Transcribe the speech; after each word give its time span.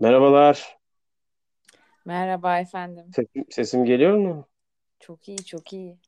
Merhabalar. 0.00 0.78
Merhaba 2.04 2.58
efendim. 2.58 3.04
Sesim, 3.14 3.44
sesim 3.50 3.84
geliyor 3.84 4.16
mu? 4.16 4.48
Çok 5.00 5.28
iyi, 5.28 5.44
çok 5.44 5.72
iyi. 5.72 5.98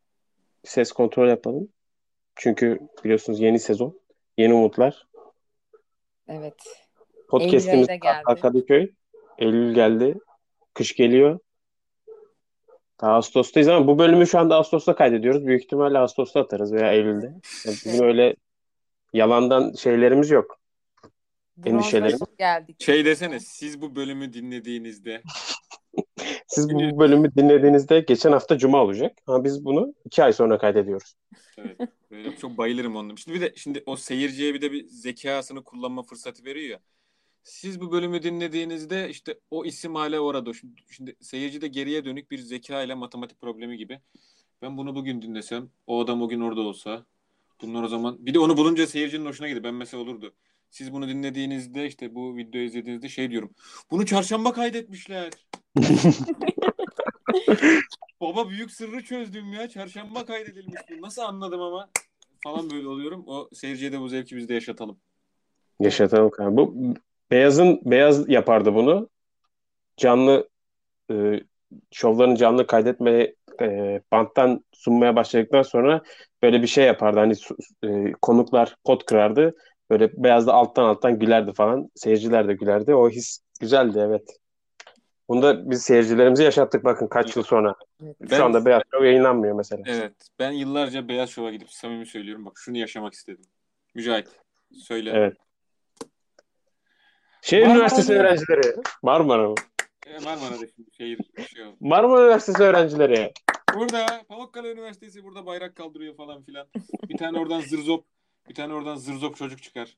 Ses 0.65 0.93
kontrol 0.93 1.29
yapalım. 1.29 1.69
Çünkü 2.37 2.81
biliyorsunuz 3.05 3.41
yeni 3.41 3.59
sezon, 3.59 4.01
yeni 4.39 4.55
umutlar. 4.55 5.09
Evet. 6.29 6.55
Podcast'imiz 7.29 7.89
Kadıköy. 8.43 8.93
Eylül 9.39 9.75
geldi. 9.75 10.19
Kış 10.75 10.97
geliyor. 10.97 11.39
Daha 13.01 13.13
Ağustos'tayız 13.13 13.69
ama 13.69 13.87
bu 13.87 13.99
bölümü 13.99 14.27
şu 14.27 14.39
anda 14.39 14.57
Ağustos'ta 14.57 14.95
kaydediyoruz. 14.95 15.47
Büyük 15.47 15.65
ihtimalle 15.65 15.99
Ağustos'ta 15.99 16.41
atarız 16.41 16.73
veya 16.73 16.93
Eylül'de. 16.93 17.27
Yani 17.27 17.77
bizim 17.85 18.07
öyle 18.07 18.37
yalandan 19.13 19.73
şeylerimiz 19.73 20.31
yok. 20.31 20.62
Endişelerim. 21.65 22.19
Geldik. 22.39 22.83
Şey 22.83 23.05
desene 23.05 23.41
siz 23.41 23.81
bu 23.81 23.95
bölümü 23.97 24.33
dinlediğinizde 24.33 25.23
Siz 26.47 26.71
bu 26.71 26.99
bölümü 26.99 27.35
dinlediğinizde 27.37 28.01
geçen 28.01 28.33
hafta 28.33 28.59
Cuma 28.59 28.83
olacak. 28.83 29.19
Ama 29.27 29.45
biz 29.45 29.65
bunu 29.65 29.95
iki 30.05 30.25
ay 30.25 30.33
sonra 30.33 30.59
kaydediyoruz. 30.59 31.15
evet, 31.59 31.91
böyle 32.11 32.37
çok 32.37 32.59
bayılırım 32.59 32.97
onun. 32.97 33.17
Şimdi 33.17 33.37
bir 33.37 33.41
de 33.41 33.53
şimdi 33.57 33.83
o 33.87 33.97
seyirciye 33.97 34.55
bir 34.55 34.61
de 34.61 34.73
bir 34.73 34.87
zekasını 34.87 35.65
kullanma 35.65 36.03
fırsatı 36.03 36.45
veriyor 36.45 36.71
ya. 36.71 36.81
Siz 37.43 37.81
bu 37.81 37.93
bölümü 37.93 38.23
dinlediğinizde 38.23 39.09
işte 39.09 39.39
o 39.51 39.65
isim 39.65 39.95
hala 39.95 40.21
orada. 40.21 40.55
Şimdi, 40.55 40.83
şimdi 40.91 41.17
seyirci 41.21 41.61
de 41.61 41.69
geriye 41.69 42.05
dönük 42.05 42.31
bir 42.31 42.39
zeka 42.39 42.83
ile 42.83 42.95
matematik 42.95 43.41
problemi 43.41 43.77
gibi. 43.77 44.01
Ben 44.63 44.77
bunu 44.77 44.95
bugün 44.95 45.23
dinlesem, 45.23 45.71
o 45.87 46.01
adam 46.01 46.23
o 46.23 46.29
gün 46.29 46.41
orada 46.41 46.61
olsa, 46.61 47.07
bunlar 47.63 47.83
o 47.83 47.89
zaman 47.89 48.27
bir 48.27 48.35
de 48.35 48.39
onu 48.39 48.57
bulunca 48.57 48.87
seyircinin 48.87 49.27
hoşuna 49.27 49.49
gidiyor. 49.49 49.65
Ben 49.65 49.75
mesela 49.75 50.03
olurdu. 50.03 50.35
Siz 50.73 50.93
bunu 50.93 51.09
dinlediğinizde 51.09 51.87
işte 51.87 52.15
bu 52.15 52.37
videoyu 52.37 52.67
izlediğinizde 52.67 53.09
şey 53.09 53.31
diyorum. 53.31 53.51
Bunu 53.91 54.07
çarşamba 54.07 54.53
kaydetmişler. 54.53 55.31
Baba 58.21 58.49
büyük 58.49 58.71
sırrı 58.71 59.05
çözdüm 59.05 59.53
ya. 59.53 59.69
Çarşamba 59.69 60.25
kaydedilmiş 60.27 60.81
bu. 60.91 61.03
Nasıl 61.03 61.23
anladım 61.23 61.61
ama 61.61 61.89
falan 62.45 62.71
böyle 62.71 62.89
oluyorum. 62.89 63.25
O 63.27 63.49
seyirciye 63.53 63.93
de 63.93 64.01
bu 64.01 64.09
zevki 64.09 64.37
biz 64.37 64.49
de 64.49 64.55
yaşatalım. 64.55 64.99
Yaşatalım 65.81 66.31
kanka. 66.31 66.57
Bu 66.57 66.95
Beyaz'ın 67.31 67.81
Beyaz 67.85 68.29
yapardı 68.29 68.75
bunu. 68.75 69.09
Canlı 69.97 70.49
e, 71.11 71.41
şovlarını 71.91 72.37
canlı 72.37 72.67
kaydetmeye 72.67 73.35
e, 73.61 74.01
banttan 74.13 74.65
sunmaya 74.73 75.17
başladıktan 75.17 75.63
sonra 75.63 76.03
böyle 76.43 76.63
bir 76.63 76.67
şey 76.67 76.85
yapardı. 76.85 77.19
Hani 77.19 77.35
e, 77.85 78.13
konuklar 78.13 78.77
pot 78.85 79.05
kırardı. 79.05 79.55
Böyle 79.93 80.11
Beyaz 80.17 80.47
da 80.47 80.53
alttan 80.55 80.85
alttan 80.85 81.19
gülerdi 81.19 81.53
falan. 81.53 81.91
Seyirciler 81.95 82.49
de 82.49 82.55
gülerdi. 82.55 82.95
O 82.95 83.11
his 83.11 83.41
güzeldi 83.61 83.99
evet. 84.07 84.39
Bunu 85.29 85.43
da 85.43 85.71
biz 85.71 85.83
seyircilerimize 85.83 86.45
yaşattık 86.45 86.85
bakın 86.85 87.07
kaç 87.07 87.37
yıl 87.37 87.43
sonra. 87.43 87.75
Ben- 88.01 88.37
Şu 88.37 88.45
anda 88.45 88.67
Beyaz 88.67 88.83
Show 88.93 89.07
yayınlanmıyor 89.07 89.55
mesela. 89.55 89.83
Evet. 89.87 90.13
Ben 90.39 90.51
yıllarca 90.51 91.09
Beyaz 91.09 91.31
Şov'a 91.31 91.51
gidip 91.51 91.71
samimi 91.71 92.07
söylüyorum. 92.07 92.45
Bak 92.47 92.53
şunu 92.57 92.77
yaşamak 92.77 93.13
istedim. 93.13 93.45
Mücahit. 93.95 94.29
Söyle. 94.73 95.11
Evet. 95.15 95.37
Şehir 97.43 97.61
Marmara 97.63 97.77
Üniversitesi 97.77 98.13
öğrencileri. 98.13 98.77
Marmara 99.03 99.49
mı? 99.49 99.55
E, 100.07 100.13
Marmara'da 100.13 100.67
şimdi 100.77 100.91
şehir 100.97 101.19
şey 101.55 101.65
oldu. 101.65 101.77
Marmara 101.81 102.23
Üniversitesi 102.23 102.63
öğrencileri. 102.63 103.33
Burada 103.75 104.07
Pamukkale 104.29 104.73
Üniversitesi 104.73 105.25
burada 105.25 105.47
bayrak 105.47 105.77
kaldırıyor 105.77 106.17
falan 106.17 106.43
filan. 106.43 106.67
Bir 107.09 107.17
tane 107.17 107.39
oradan 107.39 107.61
zırzop 107.61 108.05
bir 108.49 108.55
tane 108.55 108.75
oradan 108.75 108.97
zırzop 108.97 109.37
çocuk 109.37 109.63
çıkar. 109.63 109.97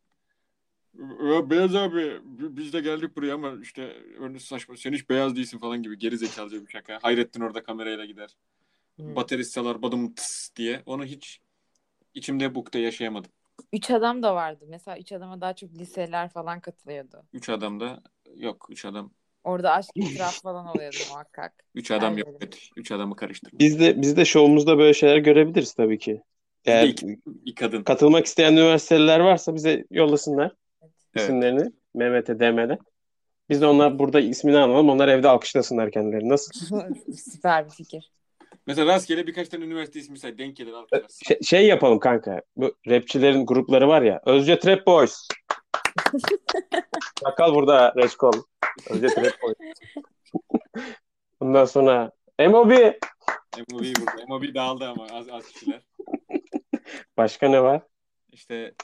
Ya 1.24 1.50
beyaz 1.50 1.74
abi 1.76 2.20
bi- 2.24 2.56
biz 2.56 2.72
de 2.72 2.80
geldik 2.80 3.16
buraya 3.16 3.34
ama 3.34 3.52
işte 3.62 3.82
önü 4.18 4.40
saçma 4.40 4.76
sen 4.76 4.92
hiç 4.92 5.10
beyaz 5.10 5.36
değilsin 5.36 5.58
falan 5.58 5.82
gibi 5.82 5.98
geri 5.98 6.18
zekalıca 6.18 6.66
bir 6.66 6.70
şaka. 6.70 6.98
Hayrettin 7.02 7.40
orada 7.40 7.62
kamerayla 7.62 8.04
gider. 8.04 8.36
Hı. 9.00 9.16
Baterist 9.16 9.54
çalar 9.54 9.82
badım 9.82 10.14
tıs 10.14 10.50
diye. 10.56 10.82
Onu 10.86 11.04
hiç 11.04 11.40
içimde 12.14 12.54
bukta 12.54 12.78
yaşayamadım. 12.78 13.30
Üç 13.72 13.90
adam 13.90 14.22
da 14.22 14.34
vardı. 14.34 14.64
Mesela 14.68 14.98
üç 14.98 15.12
adama 15.12 15.40
daha 15.40 15.54
çok 15.54 15.74
liseler 15.74 16.28
falan 16.28 16.60
katılıyordu. 16.60 17.22
Üç 17.32 17.48
adam 17.48 17.80
da 17.80 18.02
yok. 18.36 18.66
Üç 18.70 18.84
adam. 18.84 19.10
Orada 19.44 19.72
aşk 19.72 19.90
itiraf 19.94 20.42
falan 20.42 20.66
oluyordu 20.66 20.96
muhakkak. 21.08 21.64
Üç 21.74 21.90
adam 21.90 22.18
yok. 22.18 22.28
Aynen. 22.28 22.38
Evet. 22.40 22.70
Üç 22.76 22.92
adamı 22.92 23.16
karıştırma. 23.16 23.58
Biz 23.58 23.80
de 23.80 24.02
biz 24.02 24.16
de 24.16 24.24
şovumuzda 24.24 24.78
böyle 24.78 24.94
şeyler 24.94 25.16
görebiliriz 25.16 25.74
tabii 25.74 25.98
ki. 25.98 26.22
Eğer 26.64 26.88
iki, 26.88 27.18
bir 27.26 27.54
kadın. 27.54 27.82
katılmak 27.82 28.26
isteyen 28.26 28.52
üniversiteler 28.52 29.20
varsa 29.20 29.54
bize 29.54 29.84
yollasınlar 29.90 30.52
Evet. 30.82 31.24
isimlerini 31.24 31.72
Mehmet'e 31.94 32.40
DM'den. 32.40 32.78
Biz 33.50 33.60
de 33.60 33.66
onlar 33.66 33.98
burada 33.98 34.20
ismini 34.20 34.58
alalım. 34.58 34.88
Onlar 34.88 35.08
evde 35.08 35.28
alkışlasınlar 35.28 35.90
kendilerini. 35.90 36.28
Nasıl? 36.28 36.50
Süper 37.32 37.64
bir 37.66 37.70
fikir. 37.70 38.10
Mesela 38.66 38.86
rastgele 38.86 39.26
birkaç 39.26 39.48
tane 39.48 39.64
üniversite 39.64 40.00
ismi 40.00 40.18
say. 40.18 40.38
Denk 40.38 40.56
gelir 40.56 40.72
alkışlarsın. 40.72 41.24
Şey, 41.26 41.40
şey 41.42 41.66
yapalım 41.66 41.98
kanka. 41.98 42.42
Bu 42.56 42.74
rapçilerin 42.88 43.46
grupları 43.46 43.88
var 43.88 44.02
ya. 44.02 44.20
Özce 44.26 44.58
Trap 44.58 44.86
Boys. 44.86 45.28
Sakal 47.24 47.54
burada 47.54 47.94
Reçkol. 47.96 48.32
Özce 48.90 49.06
Trap 49.06 49.42
Boys. 49.42 49.56
Bundan 51.40 51.64
sonra 51.64 52.10
MOB. 52.38 52.70
MOB 53.70 53.84
burada. 54.00 54.26
MOB 54.28 54.54
dağıldı 54.54 54.84
ama 54.88 55.06
az, 55.12 55.26
az 55.30 55.46
kişiler. 55.46 55.80
Başka 57.16 57.48
ne 57.48 57.62
var? 57.62 57.82
İşte 58.32 58.74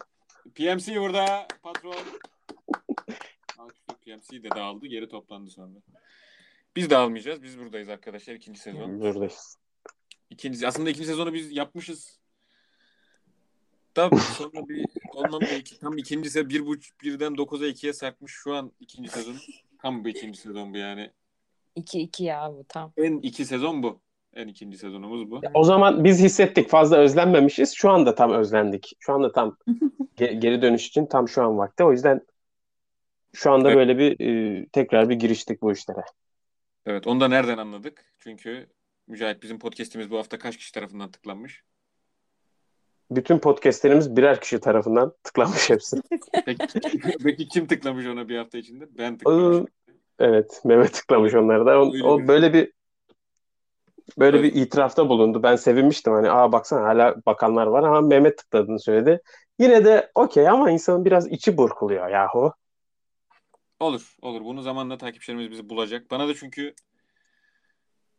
PMC 0.55 1.01
burada 1.01 1.49
patron. 1.63 1.95
PMC 4.05 4.43
de 4.43 4.51
dağıldı. 4.51 4.87
Geri 4.87 5.09
toplandı 5.09 5.51
sonra. 5.51 5.79
Biz 6.77 6.91
dağılmayacağız. 6.91 7.43
Biz 7.43 7.59
buradayız 7.59 7.89
arkadaşlar. 7.89 8.35
ikinci 8.35 8.61
sezon. 8.61 9.01
Buradayız. 9.01 9.57
İkinci, 10.31 10.69
aslında 10.69 10.91
ikinci 10.91 11.07
sezonu 11.07 11.35
biz 11.35 11.53
yapmışız. 11.57 12.21
Da 13.97 14.11
sonra 14.19 14.69
bir 14.69 14.87
olmadı. 15.15 15.45
Iki, 15.59 15.79
tam 15.79 15.99
ikinci 15.99 16.31
sezon 16.31 16.49
bir 16.49 16.67
buç, 16.67 16.91
birden 17.03 17.37
dokuza 17.37 17.67
ikiye 17.67 17.93
sarkmış. 17.93 18.33
Şu 18.33 18.55
an 18.55 18.73
ikinci 18.81 19.11
sezon. 19.11 19.37
Tam 19.83 20.05
bu 20.05 20.09
ikinci 20.09 20.41
sezon 20.41 20.75
bu 20.75 20.77
yani. 20.77 21.11
İki 21.77 22.01
iki 22.01 22.25
ya 22.25 22.53
bu 22.53 22.65
tam. 22.69 22.93
En 22.97 23.19
iki 23.19 23.45
sezon 23.45 23.83
bu. 23.83 24.01
En 24.35 24.49
ikinci 24.49 24.79
sezonumuz 24.79 25.31
bu. 25.31 25.41
O 25.55 25.65
zaman 25.65 26.05
biz 26.05 26.23
hissettik 26.23 26.69
fazla 26.69 26.97
özlenmemişiz. 26.97 27.75
Şu 27.75 27.91
anda 27.91 28.15
tam 28.15 28.33
özlendik. 28.33 28.93
Şu 29.01 29.13
anda 29.13 29.33
tam 29.33 29.57
ge- 30.17 30.39
geri 30.39 30.63
dönüş 30.63 30.87
için 30.87 31.07
tam 31.07 31.29
şu 31.29 31.43
an 31.43 31.59
vakti. 31.59 31.85
O 31.85 31.93
yüzden 31.93 32.21
şu 33.33 33.53
anda 33.53 33.69
Evet. 33.69 33.77
böyle 33.77 33.99
bir 33.99 34.27
e, 34.27 34.67
tekrar 34.67 35.09
bir 35.09 35.15
giriştik 35.15 35.63
bu 35.63 35.73
işlere. 35.73 36.05
Evet 36.87 37.07
onu 37.07 37.21
da 37.21 37.29
nereden 37.29 37.59
anladık? 37.59 38.05
Çünkü 38.19 38.67
Mücahit 39.07 39.43
bizim 39.43 39.59
podcast'imiz 39.59 40.11
bu 40.11 40.19
hafta 40.19 40.39
kaç 40.39 40.57
kişi 40.57 40.73
tarafından 40.73 41.11
tıklanmış? 41.11 41.63
Bütün 43.11 43.39
podcastlerimiz 43.39 44.17
birer 44.17 44.41
kişi 44.41 44.61
tarafından 44.61 45.13
tıklanmış 45.23 45.71
hepsi. 45.71 45.97
Peki, 46.45 46.67
peki 47.25 47.49
kim 47.49 47.67
tıklamış 47.67 48.07
ona 48.07 48.29
bir 48.29 48.37
hafta 48.39 48.59
içinde? 48.59 48.99
Ben 48.99 49.19
tıklamışım. 49.19 49.67
Evet, 50.19 50.61
Mehmet 50.65 50.93
tıklamış 50.95 51.35
onları 51.35 51.67
da. 51.67 51.81
O, 51.81 51.93
o 52.05 52.29
böyle 52.29 52.53
bir 52.53 52.73
böyle 54.19 54.39
Evet. 54.39 54.55
bir 54.55 54.61
itirafta 54.63 55.09
bulundu. 55.09 55.43
Ben 55.43 55.57
sevinmiştim 55.57 56.13
hani 56.13 56.31
aa 56.31 56.53
baksana 56.53 56.83
hala 56.87 57.17
bakanlar 57.27 57.67
var 57.67 57.83
ama 57.83 58.01
Mehmet 58.01 58.39
tıkladığını 58.39 58.81
söyledi. 58.81 59.21
Yine 59.59 59.85
de 59.85 60.11
okey 60.15 60.49
ama 60.49 60.71
insanın 60.71 61.05
biraz 61.05 61.33
içi 61.33 61.57
burkuluyor 61.57 62.09
yahu. 62.09 62.53
Olur, 63.81 64.15
olur. 64.23 64.45
Bunu 64.45 64.63
zamanla 64.63 64.99
takipçilerimiz 64.99 65.51
bizi 65.51 65.69
bulacak. 65.69 66.11
Bana 66.11 66.29
da 66.29 66.35
çünkü 66.35 66.75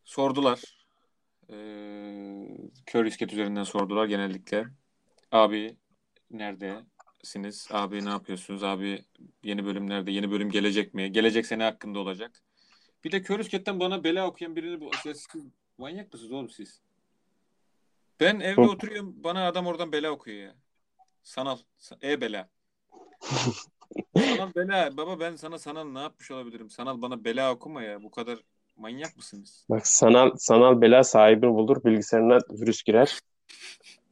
sordular. 0.04 0.62
Ee, 1.50 2.48
kör 2.86 3.04
isket 3.04 3.32
üzerinden 3.32 3.62
sordular 3.64 4.06
genellikle. 4.06 4.66
Abi 5.32 5.76
neredesiniz? 6.30 7.68
Abi 7.72 8.04
ne 8.04 8.08
yapıyorsunuz? 8.08 8.64
Abi 8.64 9.04
yeni 9.42 9.64
bölüm 9.64 9.90
nerede? 9.90 10.10
Yeni 10.10 10.30
bölüm 10.30 10.50
gelecek 10.50 10.94
mi? 10.94 11.12
Gelecek 11.12 11.46
sene 11.46 11.62
hakkında 11.62 11.98
olacak. 11.98 12.42
Bir 13.04 13.12
de 13.12 13.22
kör 13.22 13.38
isketten 13.40 13.80
bana 13.80 14.04
bela 14.04 14.26
okuyan 14.26 14.56
birini 14.56 14.80
bu. 14.80 14.90
Siz 15.02 15.26
manyak 15.82 16.12
mısınız 16.12 16.32
oğlum 16.32 16.50
siz? 16.50 16.80
Ben 18.20 18.40
evde 18.40 18.60
oturuyorum. 18.60 19.14
Bana 19.24 19.46
adam 19.46 19.66
oradan 19.66 19.92
bela 19.92 20.10
okuyor 20.10 20.36
ya. 20.36 20.54
Sanal. 21.22 21.58
E 22.02 22.20
bela. 22.20 22.48
Sanal 24.16 24.54
bela. 24.56 24.96
Baba 24.96 25.20
ben 25.20 25.36
sana 25.36 25.58
sanal 25.58 25.84
ne 25.84 26.00
yapmış 26.00 26.30
olabilirim? 26.30 26.70
Sanal 26.70 27.02
bana 27.02 27.24
bela 27.24 27.52
okuma 27.52 27.82
ya. 27.82 28.02
Bu 28.02 28.10
kadar 28.10 28.38
manyak 28.76 29.16
mısınız? 29.16 29.66
Bak 29.70 29.86
sanal 29.86 30.30
sanal 30.36 30.80
bela 30.80 31.04
sahibini 31.04 31.54
bulur, 31.54 31.84
bilgisayarına 31.84 32.38
virüs 32.50 32.82
girer. 32.82 33.18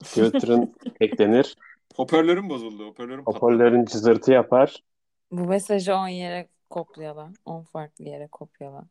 Filtre'ın 0.04 0.74
eklenir, 1.00 1.56
Hoparlörüm 1.96 2.48
bozuldu. 2.48 2.86
Hoparlörüm 2.86 3.26
hoparlörün 3.26 3.84
cızırtı 3.84 4.32
yapar. 4.32 4.82
Bu 5.30 5.44
mesajı 5.44 5.94
10 5.94 6.08
yere 6.08 6.48
kopyala. 6.70 7.32
10 7.44 7.62
farklı 7.62 8.04
yere 8.04 8.26
kopyala. 8.26 8.84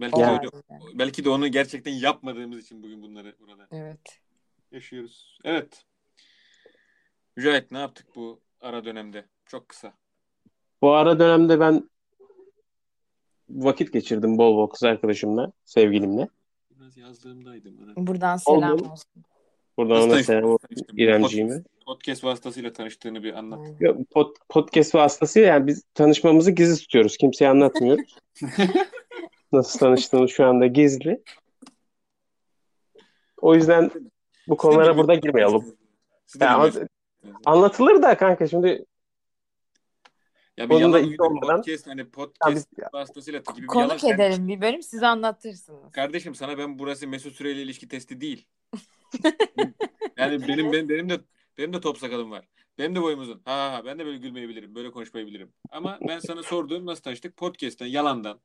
Belki, 0.00 0.20
Ya. 0.20 0.26
de 0.28 0.32
öyle- 0.32 0.98
belki 0.98 1.24
de 1.24 1.30
onu 1.30 1.48
gerçekten 1.48 1.92
yapmadığımız 1.92 2.58
için 2.58 2.82
bugün 2.82 3.02
bunları 3.02 3.34
burada 3.40 3.66
Evet. 3.70 4.20
yaşıyoruz. 4.72 5.38
Evet. 5.44 5.84
Mücahit 7.36 7.70
ne 7.70 7.78
yaptık 7.78 8.06
bu 8.16 8.40
ara 8.60 8.84
dönemde? 8.84 9.24
Çok 9.46 9.68
kısa. 9.68 9.92
Bu 10.82 10.92
ara 10.92 11.18
dönemde 11.18 11.60
ben 11.60 11.90
vakit 13.50 13.92
geçirdim 13.92 14.38
bol 14.38 14.56
bol 14.56 14.66
kız 14.66 14.82
arkadaşımla, 14.84 15.52
sevgilimle. 15.64 16.28
Biraz 16.70 16.96
yazdığımdaydım. 16.96 17.96
Buradan 18.06 18.36
selam 18.36 18.72
Oldu. 18.74 18.88
olsun. 18.92 19.24
Buradan 19.76 19.96
Nasıl 19.96 20.10
ona 20.10 20.22
selam 20.22 20.44
olsun. 20.44 20.68
İremciğime. 20.96 21.62
Podcast, 21.86 22.24
vasıtasıyla 22.24 22.72
tanıştığını 22.72 23.22
bir 23.22 23.32
anlat. 23.34 23.68
Yok, 23.80 23.96
pod- 24.10 24.36
podcast 24.48 24.94
vasıtasıyla 24.94 25.48
yani 25.48 25.66
biz 25.66 25.82
tanışmamızı 25.94 26.50
gizli 26.50 26.82
tutuyoruz. 26.82 27.16
Kimseye 27.16 27.48
anlatmıyoruz. 27.50 28.16
Nasıl 29.52 29.78
tanıştığımız 29.78 30.30
şu 30.30 30.46
anda 30.46 30.66
gizli. 30.66 31.22
O 33.40 33.54
yüzden 33.54 33.90
bu 34.48 34.56
konulara 34.56 34.96
burada 34.96 35.14
girmeyelim. 35.14 35.76
Ya. 36.40 36.70
Anlatılır 37.46 38.02
da 38.02 38.16
kanka 38.16 38.48
şimdi 38.48 38.84
Ya 40.56 40.70
bir 40.70 40.74
da 40.74 40.80
yalan 40.80 41.04
uydu 41.04 41.22
olmadan- 41.22 41.56
podcast 41.56 41.86
hani 41.86 42.00
Ya 42.00 42.10
podcast 42.10 42.56
biz- 42.56 42.66
vasıtasıyla 42.92 43.38
gibi 43.54 43.62
bir 43.62 43.66
Konuk 43.66 44.02
yalan. 44.04 44.14
Ederim 44.14 44.48
bir 44.48 44.60
bölüm 44.60 44.82
siz 44.82 45.02
anlatırsınız. 45.02 45.92
Kardeşim 45.92 46.34
sana 46.34 46.58
ben 46.58 46.78
burası 46.78 47.08
Mesut 47.08 47.34
Süreyle 47.34 47.62
ilişki 47.62 47.88
testi 47.88 48.20
değil. 48.20 48.46
yani 50.16 50.48
benim 50.48 50.72
benim 50.72 50.88
benim 50.88 51.08
de 51.10 51.20
benim 51.58 51.72
de 51.72 51.80
top 51.80 51.98
sakalım 51.98 52.30
var. 52.30 52.48
Benim 52.78 52.94
de 52.96 53.02
boyum 53.02 53.20
uzun. 53.20 53.42
Ha 53.44 53.72
ha 53.72 53.82
ben 53.84 53.98
de 53.98 54.06
böyle 54.06 54.18
gülmeyi 54.18 54.48
bilirim. 54.48 54.74
Böyle 54.74 54.90
konuşmayı 54.90 55.26
bilirim. 55.26 55.52
Ama 55.70 55.98
ben 56.08 56.18
sana 56.18 56.42
sorduğum 56.42 56.86
nasıl 56.86 57.02
tanıştık? 57.02 57.36
Podcast'ten, 57.36 57.86
yalandan. 57.86 58.40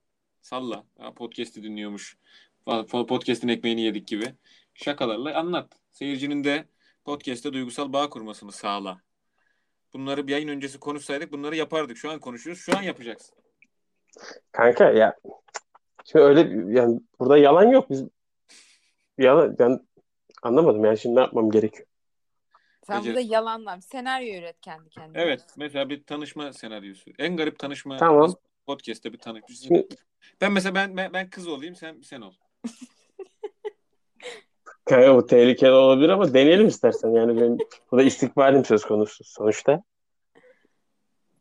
Salla. 0.48 0.84
Podcast'i 1.16 1.64
dinliyormuş. 1.64 2.18
Podcast'in 2.92 3.48
ekmeğini 3.48 3.82
yedik 3.82 4.08
gibi. 4.08 4.26
Şakalarla 4.74 5.40
anlat. 5.40 5.72
Seyircinin 5.92 6.44
de 6.44 6.66
podcast'te 7.06 7.54
duygusal 7.54 7.94
bağ 7.94 8.10
kurmasını 8.10 8.52
sağla. 8.52 9.02
Bunları 9.94 10.28
bir 10.28 10.32
yayın 10.32 10.48
öncesi 10.48 10.80
konuşsaydık 10.80 11.32
bunları 11.32 11.56
yapardık. 11.56 11.98
Şu 11.98 12.12
an 12.12 12.20
konuşuyoruz. 12.20 12.62
Şu 12.62 12.78
an 12.78 12.82
yapacaksın. 12.82 13.36
kanka 14.52 14.92
ya 14.92 15.16
şimdi 16.06 16.26
öyle 16.26 16.40
yani 16.80 17.00
burada 17.20 17.38
yalan 17.38 17.68
yok. 17.68 17.90
Biz 17.90 18.04
yalan 19.18 19.60
ben 19.60 19.80
anlamadım 20.44 20.86
yani 20.86 20.98
şimdi 20.98 21.16
ne 21.16 21.20
yapmam 21.20 21.52
gerekiyor. 21.52 21.88
Sen 22.84 23.06
burada 23.06 23.20
yalanla 23.20 23.82
senaryo 23.82 24.40
üret 24.40 24.62
kendi 24.62 24.90
kendine. 24.90 25.22
Evet. 25.22 25.46
Mesela 25.58 25.90
bir 25.90 26.04
tanışma 26.04 26.54
senaryosu. 26.54 27.12
En 27.20 27.38
garip 27.38 27.60
tanışma 27.60 27.98
Tamam. 27.98 28.36
podcast'te 28.66 29.14
bir 29.14 29.20
tanışma. 29.20 29.56
Şimdi- 29.56 29.88
Ben 30.42 30.52
mesela 30.52 30.76
ben, 30.76 30.98
ben 30.98 31.14
ben 31.14 31.30
kız 31.30 31.48
olayım 31.48 31.76
sen 31.76 32.02
sen 32.02 32.22
ol. 32.22 32.34
Kanka 34.86 35.16
bu 35.16 35.26
tehlikeli 35.26 35.72
olabilir 35.72 36.10
ama 36.10 36.34
deneyelim 36.34 36.68
istersen. 36.68 37.10
Yani 37.10 37.42
benim 37.42 37.58
burada 37.92 38.04
istikbalim 38.04 38.66
söz 38.66 38.86
konusu 38.86 39.24
sonuçta. 39.24 39.84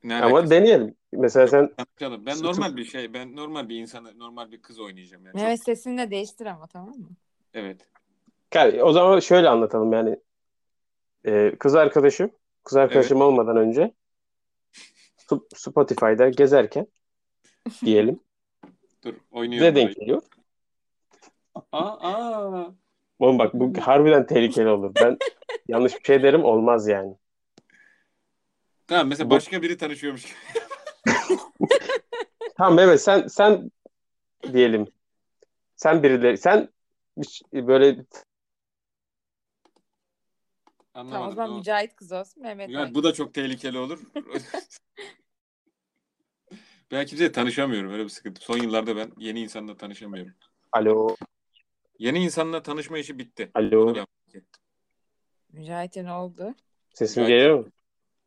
Ne 0.05 0.15
Ama 0.15 0.27
alakası? 0.37 0.51
deneyelim. 0.51 0.95
Mesela 1.13 1.49
sen 1.49 1.75
Tanışalım. 1.75 2.27
Ben 2.27 2.43
normal 2.43 2.77
bir 2.77 2.85
şey, 2.85 3.15
ben 3.15 3.37
normal 3.37 3.69
bir 3.69 3.77
insanı, 3.77 4.19
normal 4.19 4.53
bir 4.53 4.63
kız 4.63 4.79
oynayacağım 4.81 5.27
yani. 5.27 5.33
Çok- 5.33 5.43
Evet 5.43 5.63
sesini 5.65 5.99
de 5.99 6.11
değiştir 6.11 6.47
ama 6.47 6.67
tamam 6.67 6.99
mı? 6.99 7.09
evet. 7.55 7.89
Kanka, 8.51 8.83
o 8.85 8.93
zaman 8.93 9.21
şöyle 9.21 9.49
anlatalım 9.49 9.93
yani. 9.93 10.17
Ee, 11.27 11.53
kız 11.59 11.75
arkadaşım, 11.75 12.31
kız 12.65 12.77
arkadaşım 12.77 13.21
olmadan 13.21 13.57
önce 13.57 13.93
Sp- 15.19 15.57
Spotify'da 15.57 16.29
gezerken 16.29 16.87
diyelim. 17.85 18.21
Dur 19.07 19.15
oynuyorum. 19.31 19.75
Bize 19.75 19.87
denk 19.87 19.97
geliyor. 19.97 20.23
Aa, 21.73 21.97
aa. 22.01 22.75
Oğlum 23.19 23.39
bak 23.39 23.55
bu 23.55 23.81
harbiden 23.81 24.27
tehlikeli 24.27 24.69
olur. 24.69 24.93
Ben 25.01 25.19
yanlış 25.69 25.95
bir 25.95 26.05
şey 26.05 26.23
derim 26.23 26.45
olmaz 26.45 26.89
yani. 26.89 27.17
Tamam 28.87 29.09
mesela 29.09 29.31
Bu- 29.31 29.35
başka 29.35 29.63
biri 29.63 29.77
tanışıyormuş. 29.77 30.35
Tamam 32.57 32.79
evet 32.79 33.03
sen 33.03 33.27
sen 33.27 33.71
diyelim. 34.53 34.87
Sen 35.77 36.03
birileri 36.03 36.39
sen 36.39 36.69
böyle 37.53 37.97
Tamam 40.95 41.13
o 41.13 41.15
Anlamadım. 41.15 41.35
zaman 41.37 41.51
O- 41.53 41.57
Mücahit 41.59 41.97
kız 41.97 42.13
olsun 42.13 42.43
Mehmet 42.43 42.69
Ya 42.71 42.79
oynasın. 42.79 42.95
bu 42.95 43.03
da 43.05 43.13
çok 43.15 43.35
tehlikeli 43.35 43.79
olur. 43.79 44.01
ben 46.91 47.07
kimseyle 47.07 47.33
tanışamıyorum 47.33 47.93
öyle 47.93 48.05
bir 48.05 48.09
sıkıntı. 48.09 48.41
Son 48.41 48.59
yıllarda 48.59 48.97
ben 48.97 49.13
yeni 49.19 49.41
insanla 49.41 49.77
tanışamıyorum. 49.77 50.33
alo 50.73 51.17
Yeni 51.99 52.25
insanla 52.25 52.63
tanışma 52.63 52.99
işi 52.99 53.19
bitti. 53.19 53.51
alo. 53.55 53.95
Mücahit'e 55.53 56.05
ne 56.05 56.13
oldu? 56.13 56.55
sesim 56.95 57.23
Mücahit. 57.23 57.41
geliyor 57.41 57.59
mu? 57.59 57.67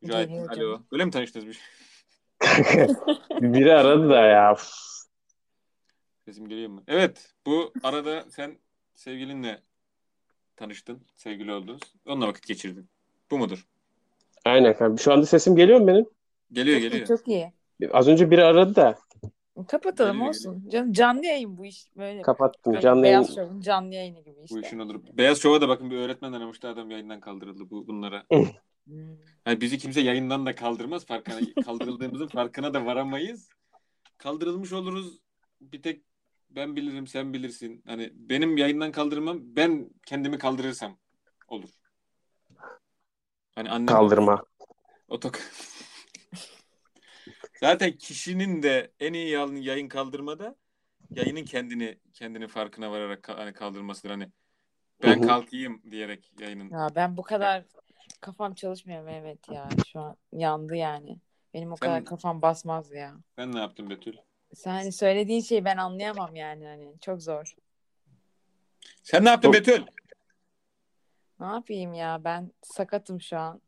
Mücahit, 0.02 0.30
Geliyor 0.30 0.50
alo. 0.58 0.84
Öyle 0.92 1.06
mi 1.06 1.12
tanıştınız? 1.12 1.48
Bir 1.48 1.60
Biri 3.42 3.74
aradı 3.74 4.10
da 4.10 4.26
ya. 4.26 4.56
Sesim 6.26 6.48
geliyor 6.50 6.70
mu? 6.70 6.84
Evet. 6.88 7.34
Bu 7.46 7.74
arada 7.84 8.26
sen 8.30 8.58
sevgilinle 8.96 9.62
tanıştın. 10.56 11.02
Sevgili 11.16 11.52
oldunuz. 11.54 11.82
Onunla 12.06 12.28
vakit 12.28 12.48
geçirdin. 12.48 12.90
Bu 13.32 13.38
mudur? 13.38 13.68
Aynen. 14.46 14.96
Şu 14.96 15.14
anda 15.14 15.26
sesim 15.26 15.56
geliyor 15.56 15.80
mu 15.80 15.88
benim? 15.88 16.06
Geliyor 16.52 16.78
Çok 16.78 16.84
iyi, 16.84 16.90
geliyor. 16.90 17.08
çok 17.08 17.28
iyi. 17.28 17.54
Az 17.92 18.08
önce 18.08 18.32
biri 18.32 18.44
aradı 18.44 18.76
da 18.76 18.98
Kapatalım 19.68 20.22
olsun. 20.22 20.70
Canım, 20.70 20.94
canlı 20.94 21.26
yayın 21.26 21.58
bu 21.58 21.66
iş 21.66 21.88
böyle. 21.98 22.22
kapattım. 22.22 22.74
Evet, 22.74 22.84
Canlı 22.84 23.08
yayın. 23.08 23.22
Beyaz 23.22 23.36
Show'un 23.36 23.62
canlı 23.62 23.94
yayını 23.96 24.20
gibi 24.20 24.42
işte. 24.44 24.56
Bu 24.56 24.60
işin 24.60 24.80
olur. 24.80 25.02
Beyaz 25.14 25.38
Şov'a 25.42 25.62
da 25.62 25.70
bakın 25.70 25.92
bir 25.92 25.98
öğretmen 25.98 26.34
aramıştı 26.34 26.68
adam 26.68 26.92
yayından 26.92 27.20
kaldırıldı 27.20 27.70
bu 27.70 27.88
bunlara. 27.88 28.24
Hmm. 28.86 29.18
Yani 29.46 29.62
bizi 29.62 29.78
kimse 29.78 30.02
yayından 30.02 30.46
da 30.46 30.56
kaldırmaz. 30.56 31.06
Farkına, 31.06 31.40
kaldırıldığımızın 31.66 32.28
farkına 32.28 32.74
da 32.74 32.86
varamayız. 32.86 33.50
Kaldırılmış 34.18 34.74
oluruz. 34.74 35.20
Bir 35.62 35.82
tek 35.82 36.02
ben 36.50 36.76
bilirim 36.76 37.08
sen 37.08 37.34
bilirsin. 37.34 37.84
Hani 37.88 38.10
benim 38.16 38.58
yayından 38.58 38.92
kaldırmam 38.92 39.40
ben 39.42 39.90
kendimi 40.06 40.38
kaldırırsam 40.38 40.98
olur. 41.48 41.70
Hani 43.56 43.70
annem 43.70 43.86
Kaldırma. 43.86 44.44
Otok. 45.08 45.40
Zaten 47.60 47.92
kişinin 47.92 48.64
de 48.64 48.92
en 49.00 49.14
iyi 49.14 49.30
yayın, 49.30 49.56
yayın 49.56 49.88
kaldırmada 49.88 50.56
yayının 51.12 51.46
kendini 51.46 51.98
kendini 52.14 52.48
farkına 52.48 52.92
vararak 52.92 53.30
hani 53.30 53.54
kaldırmasıdır. 53.54 54.10
Hani 54.10 54.28
ben 55.04 55.22
kalkayım 55.22 55.82
diyerek 55.92 56.32
yayının. 56.40 56.70
Ya 56.70 56.88
ben 56.96 57.18
bu 57.18 57.22
kadar 57.22 57.64
kafam 58.22 58.54
çalışmıyor 58.54 59.04
Mehmet 59.04 59.50
ya. 59.50 59.70
Şu 59.92 60.00
an 60.00 60.18
yandı 60.34 60.76
yani. 60.76 61.18
Benim 61.54 61.72
o 61.72 61.76
Sen- 61.76 61.88
kadar 61.88 62.06
kafam 62.06 62.42
basmaz 62.42 62.92
ya. 62.92 63.16
Ben 63.38 63.52
ne 63.52 63.60
yaptım 63.60 63.90
Betül? 63.90 64.18
Sen 64.54 64.72
hani 64.72 64.92
söylediğin 64.92 65.42
şeyi 65.42 65.66
ben 65.66 65.78
anlayamam 65.78 66.36
yani 66.36 66.66
hani 66.66 66.94
çok 67.02 67.22
zor. 67.22 67.56
Sen 69.04 69.26
ne 69.26 69.30
yaptın 69.30 69.52
Çok- 69.52 69.62
Betül? 69.62 69.86
Ne 71.40 71.46
yapayım 71.46 71.94
ya 71.94 72.24
ben 72.24 72.52
sakatım 72.62 73.22
şu 73.22 73.38
an. 73.38 73.62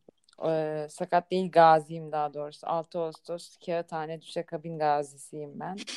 Ee, 0.47 0.87
sakat 0.89 1.31
değil 1.31 1.51
gaziyim 1.51 2.11
daha 2.11 2.33
doğrusu. 2.33 2.67
6 2.67 2.99
Ağustos 2.99 3.57
Kağıthane 3.65 4.21
Düşekabin 4.21 4.79
gazisiyim 4.79 5.59
ben. 5.59 5.77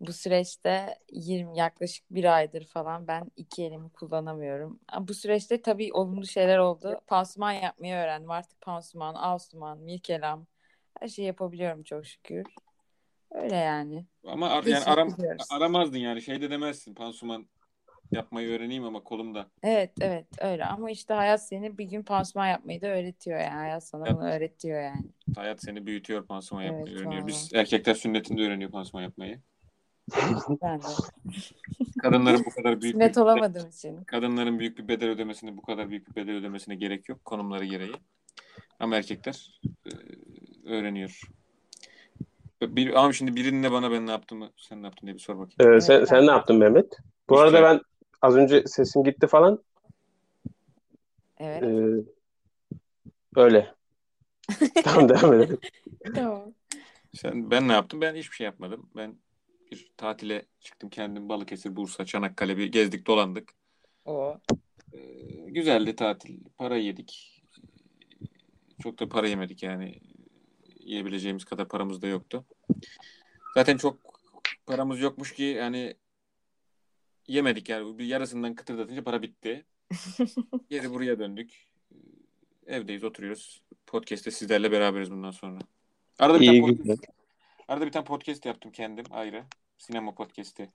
Bu 0.00 0.12
süreçte 0.12 0.98
20 1.12 1.58
yaklaşık 1.58 2.04
bir 2.10 2.36
aydır 2.36 2.64
falan 2.64 3.08
ben 3.08 3.30
iki 3.36 3.64
elimi 3.64 3.90
kullanamıyorum. 3.90 4.80
Bu 5.00 5.14
süreçte 5.14 5.62
tabii 5.62 5.92
olumlu 5.92 6.26
şeyler 6.26 6.58
oldu. 6.58 7.00
Pansuman 7.06 7.52
yapmayı 7.52 7.94
öğrendim. 7.94 8.30
Artık 8.30 8.60
pansuman, 8.60 9.14
alsuman, 9.14 9.78
mirkelam 9.78 10.46
her 11.00 11.08
şeyi 11.08 11.26
yapabiliyorum 11.26 11.82
çok 11.82 12.06
şükür. 12.06 12.46
Öyle 13.30 13.56
yani. 13.56 14.06
Ama 14.26 14.48
ar- 14.48 14.64
yani 14.64 14.84
aram, 14.84 15.16
aramazdın 15.50 15.98
yani 15.98 16.22
şey 16.22 16.40
de 16.40 16.50
demezsin 16.50 16.94
pansuman 16.94 17.46
yapmayı 18.12 18.50
öğreneyim 18.50 18.84
ama 18.84 19.00
kolumda. 19.04 19.46
Evet 19.62 19.90
evet 20.00 20.26
öyle 20.40 20.64
ama 20.64 20.90
işte 20.90 21.14
hayat 21.14 21.48
seni 21.48 21.78
bir 21.78 21.84
gün 21.84 22.02
pansuman 22.02 22.46
yapmayı 22.46 22.80
da 22.80 22.86
öğretiyor 22.86 23.40
yani. 23.40 23.54
Hayat 23.54 23.84
sana 23.84 24.04
Evet. 24.06 24.16
bunu 24.16 24.28
öğretiyor 24.30 24.82
yani. 24.82 25.06
Hayat 25.36 25.62
seni 25.62 25.86
büyütüyor 25.86 26.26
pansuman 26.26 26.64
Evet, 26.64 26.72
yapmayı 26.72 26.96
öğreniyor. 26.96 27.12
vallahi. 27.22 27.26
Biz 27.26 27.50
erkekler 27.54 27.94
sünnetinde 27.94 28.42
öğreniyor 28.42 28.70
pansuman 28.70 29.02
yapmayı. 29.02 29.40
Ben 30.62 30.80
de. 30.80 30.84
Kadınların 32.02 32.44
bu 32.44 32.50
kadar 32.50 32.80
büyük 32.80 32.94
Sünnet 32.94 33.16
bir, 33.16 33.20
olamadığım 33.20 33.68
için. 33.68 34.04
kadınların 34.04 34.58
büyük 34.58 34.78
bir 34.78 34.88
bedel 34.88 35.08
ödemesine 35.08 35.56
bu 35.56 35.62
kadar 35.62 35.90
büyük 35.90 36.08
bir 36.10 36.14
bedel 36.22 36.34
ödemesine 36.36 36.74
gerek 36.74 37.08
yok 37.08 37.24
konumları 37.24 37.64
gereği. 37.64 37.92
Ama 38.80 38.96
erkekler 38.96 39.60
e, 39.86 39.90
öğreniyor. 40.70 41.20
Bir, 42.62 42.92
ama 43.00 43.12
şimdi 43.12 43.36
birinin 43.36 43.62
de 43.62 43.72
bana 43.72 43.90
ben 43.90 44.06
ne 44.06 44.10
yaptığımı 44.10 44.50
sen 44.56 44.82
ne 44.82 44.86
yaptın 44.86 45.06
diye 45.06 45.14
bir 45.14 45.20
sor 45.20 45.38
bakayım. 45.38 45.74
Ee, 45.76 45.80
sen, 45.80 46.04
sen 46.04 46.26
ne 46.26 46.30
yaptın 46.30 46.56
Mehmet? 46.56 46.92
Bu 47.28 47.34
Hiçbir 47.34 47.44
arada 47.44 47.56
şey. 47.56 47.62
ben 47.64 47.80
az 48.22 48.36
önce 48.36 48.66
sesim 48.66 49.04
gitti 49.04 49.26
falan. 49.26 49.62
Evet. 51.38 51.62
Ee, 51.62 52.04
öyle. 53.36 53.74
tamam 54.84 55.08
devam 55.08 55.34
edelim. 55.34 55.58
Tamam. 56.14 56.54
Sen 57.14 57.50
ben 57.50 57.68
ne 57.68 57.72
yaptım? 57.72 58.00
Ben 58.00 58.14
hiçbir 58.14 58.36
şey 58.36 58.44
yapmadım. 58.44 58.90
Ben 58.96 59.16
bir 59.70 59.90
tatile 59.96 60.46
çıktım 60.60 60.90
kendim 60.90 61.28
Balıkesir, 61.28 61.76
Bursa, 61.76 62.06
Çanakkale 62.06 62.56
bir 62.56 62.72
gezdik, 62.72 63.06
dolandık. 63.06 63.52
O. 64.04 64.40
Ee, 64.92 64.98
güzeldi 65.46 65.96
tatil. 65.96 66.38
Para 66.58 66.76
yedik. 66.76 67.42
Çok 68.82 69.00
da 69.00 69.08
para 69.08 69.28
yemedik 69.28 69.62
yani. 69.62 70.00
Yiyebileceğimiz 70.80 71.44
kadar 71.44 71.68
paramız 71.68 72.02
da 72.02 72.06
yoktu. 72.06 72.44
Zaten 73.54 73.76
çok 73.76 73.96
paramız 74.66 75.00
yokmuş 75.00 75.32
ki 75.34 75.42
yani 75.42 75.94
yemedik 77.28 77.68
yani. 77.68 77.98
Bir 77.98 78.04
yarısından 78.04 78.54
kıtırdatınca 78.54 79.04
para 79.04 79.22
bitti. 79.22 79.64
Geri 80.70 80.90
buraya 80.90 81.18
döndük. 81.18 81.68
Evdeyiz, 82.66 83.04
oturuyoruz. 83.04 83.62
Podcast'te 83.86 84.30
sizlerle 84.30 84.72
beraberiz 84.72 85.10
bundan 85.10 85.30
sonra. 85.30 85.58
Arada 86.18 86.40
bir 86.40 86.52
İyi 86.52 86.60
tane 86.60 86.76
podcast, 86.76 87.04
arada 87.68 87.86
bir 87.86 87.92
tane 87.92 88.04
podcast 88.04 88.46
yaptım 88.46 88.72
kendim 88.72 89.04
ayrı. 89.10 89.44
Sinema 89.78 90.14
podcast'i. 90.14 90.70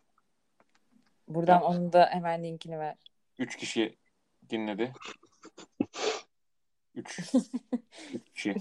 Buradan 1.28 1.62
onun 1.62 1.94
da 1.94 2.10
hemen 2.12 2.44
linkini 2.44 2.80
ver. 2.80 2.96
Üç 3.40 3.58
kişi 3.58 3.96
dinledi. 4.50 4.94
Üç. 6.96 7.20
üç 8.14 8.34
kişi. 8.34 8.56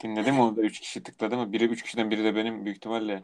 Dinledi 0.00 0.32
mi 0.32 0.40
onu 0.40 0.56
da 0.56 0.62
üç 0.62 0.80
kişi 0.80 1.02
tıkladı 1.02 1.36
mı? 1.36 1.52
Biri 1.52 1.64
üç 1.64 1.82
kişiden 1.82 2.10
biri 2.10 2.24
de 2.24 2.34
benim 2.34 2.64
büyük 2.64 2.76
ihtimalle. 2.76 3.22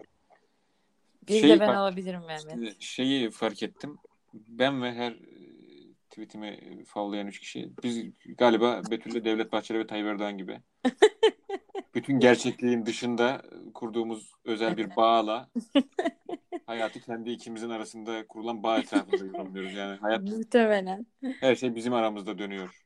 Bir 1.29 1.41
Şey 1.41 1.50
de 1.50 1.61
ben 1.61 1.69
bak- 1.69 1.76
alabilirim 1.76 2.23
Mehmet. 2.26 2.81
Şeyi 2.81 3.31
fark 3.31 3.62
ettim. 3.62 3.99
Ben 4.35 4.83
ve 4.83 4.93
her 4.95 5.12
e, 5.12 5.19
tweetimi 6.11 6.85
favlayan 6.87 7.26
üç 7.26 7.38
kişi. 7.41 7.71
Biz 7.83 8.05
galiba 8.38 8.83
Betül'le 8.91 9.25
Devlet 9.25 9.52
Bahçeli 9.52 9.79
ve 9.79 9.87
Tayyip 9.87 10.07
Erdoğan 10.07 10.38
gibi. 10.38 10.61
Bütün 11.95 12.21
gerçekliğin 12.21 12.87
dışında 12.87 13.43
kurduğumuz 13.75 14.33
özel 14.45 14.76
bir 14.76 14.97
bağla 14.97 15.50
hayatı 16.67 17.00
kendi 17.00 17.31
ikimizin 17.31 17.71
arasında 17.71 18.26
kurulan 18.26 18.62
bağ 18.62 18.79
etrafında 18.79 19.25
yorumluyoruz. 19.25 19.75
Yani 19.75 19.99
hayat 19.99 20.23
Muhtemelen. 20.23 21.07
her 21.41 21.55
şey 21.57 21.75
bizim 21.75 21.93
aramızda 21.93 22.38
dönüyor. 22.38 22.85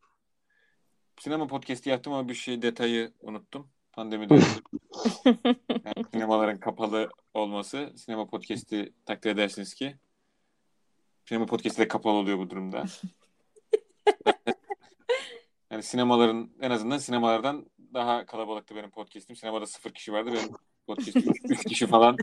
Sinema 1.21 1.47
podcast'i 1.47 1.91
yaptım 1.91 2.13
ama 2.13 2.29
bir 2.29 2.35
şey 2.35 2.63
detayı 2.63 3.13
unuttum. 3.21 3.69
Pandemi 3.97 4.29
dönemi. 4.29 4.45
Yani 5.85 6.07
sinemaların 6.13 6.61
kapalı 6.61 7.09
olması. 7.35 7.93
Sinema 7.97 8.27
podcast'i 8.27 8.93
takdir 9.07 9.31
edersiniz 9.31 9.75
ki. 9.75 9.97
Sinema 11.25 11.47
podcast'i 11.47 11.83
de 11.83 11.89
kapalı 11.89 12.15
oluyor 12.15 12.39
bu 12.39 12.51
durumda. 12.51 12.85
yani 15.71 15.83
sinemaların 15.83 16.51
en 16.61 16.71
azından 16.71 16.99
sinemalardan 16.99 17.67
daha 17.95 18.27
kalabalıktı 18.27 18.77
benim 18.77 18.91
podcast'im. 18.91 19.37
Sinemada 19.37 19.67
sıfır 19.67 19.91
kişi 19.91 20.13
vardı. 20.13 20.31
Benim 20.33 20.51
podcast'im 20.87 21.33
üç, 21.33 21.51
üç 21.51 21.65
kişi 21.65 21.87
falan 21.87 22.17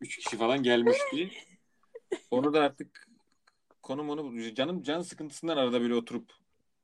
üç 0.00 0.16
kişi 0.16 0.36
falan 0.36 0.62
gelmişti. 0.62 1.30
Onu 2.30 2.54
da 2.54 2.60
artık 2.60 3.08
konum 3.82 4.10
onu 4.10 4.54
canım 4.54 4.82
can 4.82 5.00
sıkıntısından 5.00 5.56
arada 5.56 5.80
böyle 5.80 5.94
oturup 5.94 6.32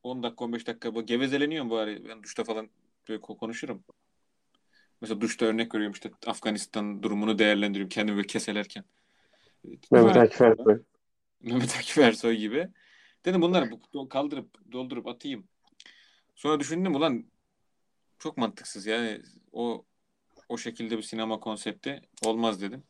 10 0.02 0.22
dakika 0.22 0.44
15 0.44 0.66
dakika 0.66 0.94
bu 0.94 1.06
gevezeleniyorum 1.06 1.70
bari. 1.70 2.08
Ben 2.08 2.22
duşta 2.22 2.44
falan 2.44 2.70
böyle 3.08 3.20
ko- 3.20 3.36
konuşurum. 3.36 3.84
Mesela 5.00 5.20
duşta 5.20 5.46
örnek 5.46 5.74
veriyorum 5.74 5.92
işte 5.92 6.10
Afganistan 6.26 7.02
durumunu 7.02 7.38
değerlendiriyorum 7.38 7.88
kendimi 7.88 8.16
böyle 8.16 8.26
keselerken. 8.26 8.84
Mehmet 9.90 10.16
Ha. 10.16 10.20
Akif 10.20 10.40
Ersoy. 10.40 10.82
Mehmet 11.40 11.76
Akif 11.76 11.98
Ersoy 11.98 12.36
gibi. 12.36 12.68
Dedim 13.24 13.42
bunları 13.42 13.70
bu- 13.70 14.08
kaldırıp 14.08 14.72
doldurup 14.72 15.06
atayım. 15.06 15.44
Sonra 16.34 16.60
düşündüm 16.60 16.94
ulan 16.94 17.24
çok 18.18 18.36
mantıksız 18.36 18.86
yani 18.86 19.22
o 19.52 19.84
o 20.48 20.58
şekilde 20.58 20.96
bir 20.98 21.02
sinema 21.02 21.40
konsepti 21.40 22.02
olmaz 22.24 22.62
dedim. 22.62 22.82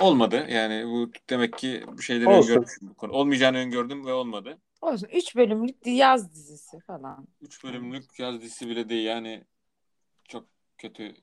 Olmadı. 0.00 0.46
Yani 0.50 0.86
bu 0.86 1.10
demek 1.30 1.58
ki 1.58 1.84
bir 1.98 2.02
şeyleri 2.02 2.28
Olsun. 2.28 2.50
öngörmüşüm 2.50 2.88
bu 2.88 2.94
konu. 2.94 3.12
Olmayacağını 3.12 3.58
öngördüm 3.58 4.06
ve 4.06 4.12
olmadı. 4.12 4.58
Olsun. 4.80 5.08
Üç 5.12 5.36
bölümlük 5.36 5.76
yaz 5.86 6.34
dizisi 6.34 6.80
falan. 6.80 7.28
Üç 7.40 7.64
bölümlük 7.64 8.18
yaz 8.18 8.40
dizisi 8.40 8.68
bile 8.68 8.88
değil 8.88 9.06
yani 9.06 9.44
kötü 10.80 11.14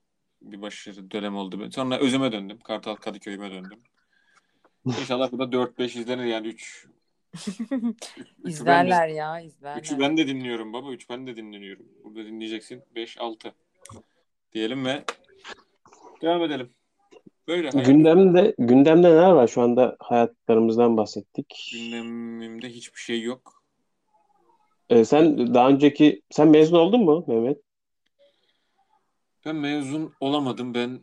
bir 0.42 0.62
başarı 0.62 1.12
dönem 1.12 1.36
oldu. 1.36 1.60
Ben. 1.60 1.70
Sonra 1.70 1.98
özüme 1.98 2.32
döndüm. 2.32 2.60
Kartal 2.64 2.96
Kadıköy'üme 2.96 3.52
döndüm. 3.52 3.80
İnşallah 4.86 5.32
bu 5.32 5.40
da 5.40 5.44
4-5 5.44 6.00
izlenir 6.00 6.24
yani 6.24 6.48
3 6.48 6.88
İzlerler 8.46 9.08
ya 9.08 9.40
izlerler. 9.40 9.82
Üçü 9.82 10.00
ben 10.00 10.18
de 10.18 10.28
dinliyorum 10.28 10.74
baba. 10.74 10.92
Üç 10.92 11.10
ben 11.10 11.28
de 11.28 11.36
dinliyorum. 11.36 11.86
Burada 12.04 12.26
dinleyeceksin. 12.26 12.84
Beş, 12.96 13.18
altı. 13.18 13.54
Diyelim 14.54 14.86
ve 14.86 15.04
devam 16.22 16.44
edelim. 16.44 16.70
Böyle 17.48 17.70
hayat 17.70 17.88
Gündemde 17.88 18.56
gündemde 18.58 19.10
neler 19.10 19.32
var? 19.32 19.48
Şu 19.48 19.62
anda 19.62 19.96
hayatlarımızdan 20.00 20.98
bahsettik. 20.98 21.72
gündemimde 21.74 22.70
hiçbir 22.70 23.00
şey 23.00 23.22
yok. 23.22 23.64
Ee, 24.90 25.06
sen 25.06 25.54
daha 25.54 25.70
önceki 25.70 26.22
sen 26.30 26.48
mezun 26.48 26.78
oldun 26.78 27.06
mu 27.06 27.26
Mehmet? 27.28 27.67
Ben 29.48 29.56
mezun 29.56 30.14
olamadım. 30.20 30.74
Ben 30.74 31.00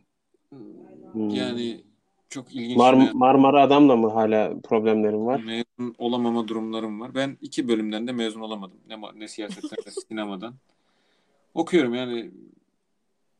Hmm. 0.49 1.29
yani 1.29 1.83
çok 2.29 2.55
ilginç 2.55 2.77
Mar 2.77 3.11
Marmara 3.13 3.61
Adam'la 3.61 3.95
mı 3.95 4.09
hala 4.09 4.61
problemlerin 4.61 5.25
var? 5.25 5.43
mezun 5.43 5.95
olamama 5.97 6.47
durumlarım 6.47 7.01
var. 7.01 7.15
Ben 7.15 7.37
iki 7.41 7.67
bölümden 7.67 8.07
de 8.07 8.11
mezun 8.11 8.41
olamadım. 8.41 8.77
Ne, 8.87 8.95
ne 9.15 9.27
siyasetten 9.27 9.77
ne 9.85 9.91
sinemadan. 10.07 10.55
Okuyorum 11.53 11.93
yani 11.95 12.31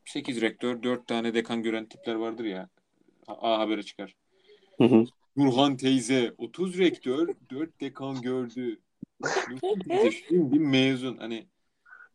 8 0.04 0.40
rektör, 0.40 0.82
4 0.82 1.06
tane 1.06 1.34
dekan 1.34 1.62
gören 1.62 1.86
tipler 1.86 2.14
vardır 2.14 2.44
ya. 2.44 2.68
A, 3.26 3.34
A 3.34 3.58
habere 3.58 3.82
çıkar. 3.82 4.16
Hı 4.78 4.84
hı. 4.84 5.04
Nurhan 5.36 5.76
teyze 5.76 6.34
30 6.38 6.78
rektör 6.78 7.28
4 7.50 7.80
dekan 7.80 8.22
gördü. 8.22 8.80
Nurhan 9.22 9.78
teyze 9.88 10.10
şimdi 10.10 10.58
mezun. 10.58 11.16
Hani 11.16 11.46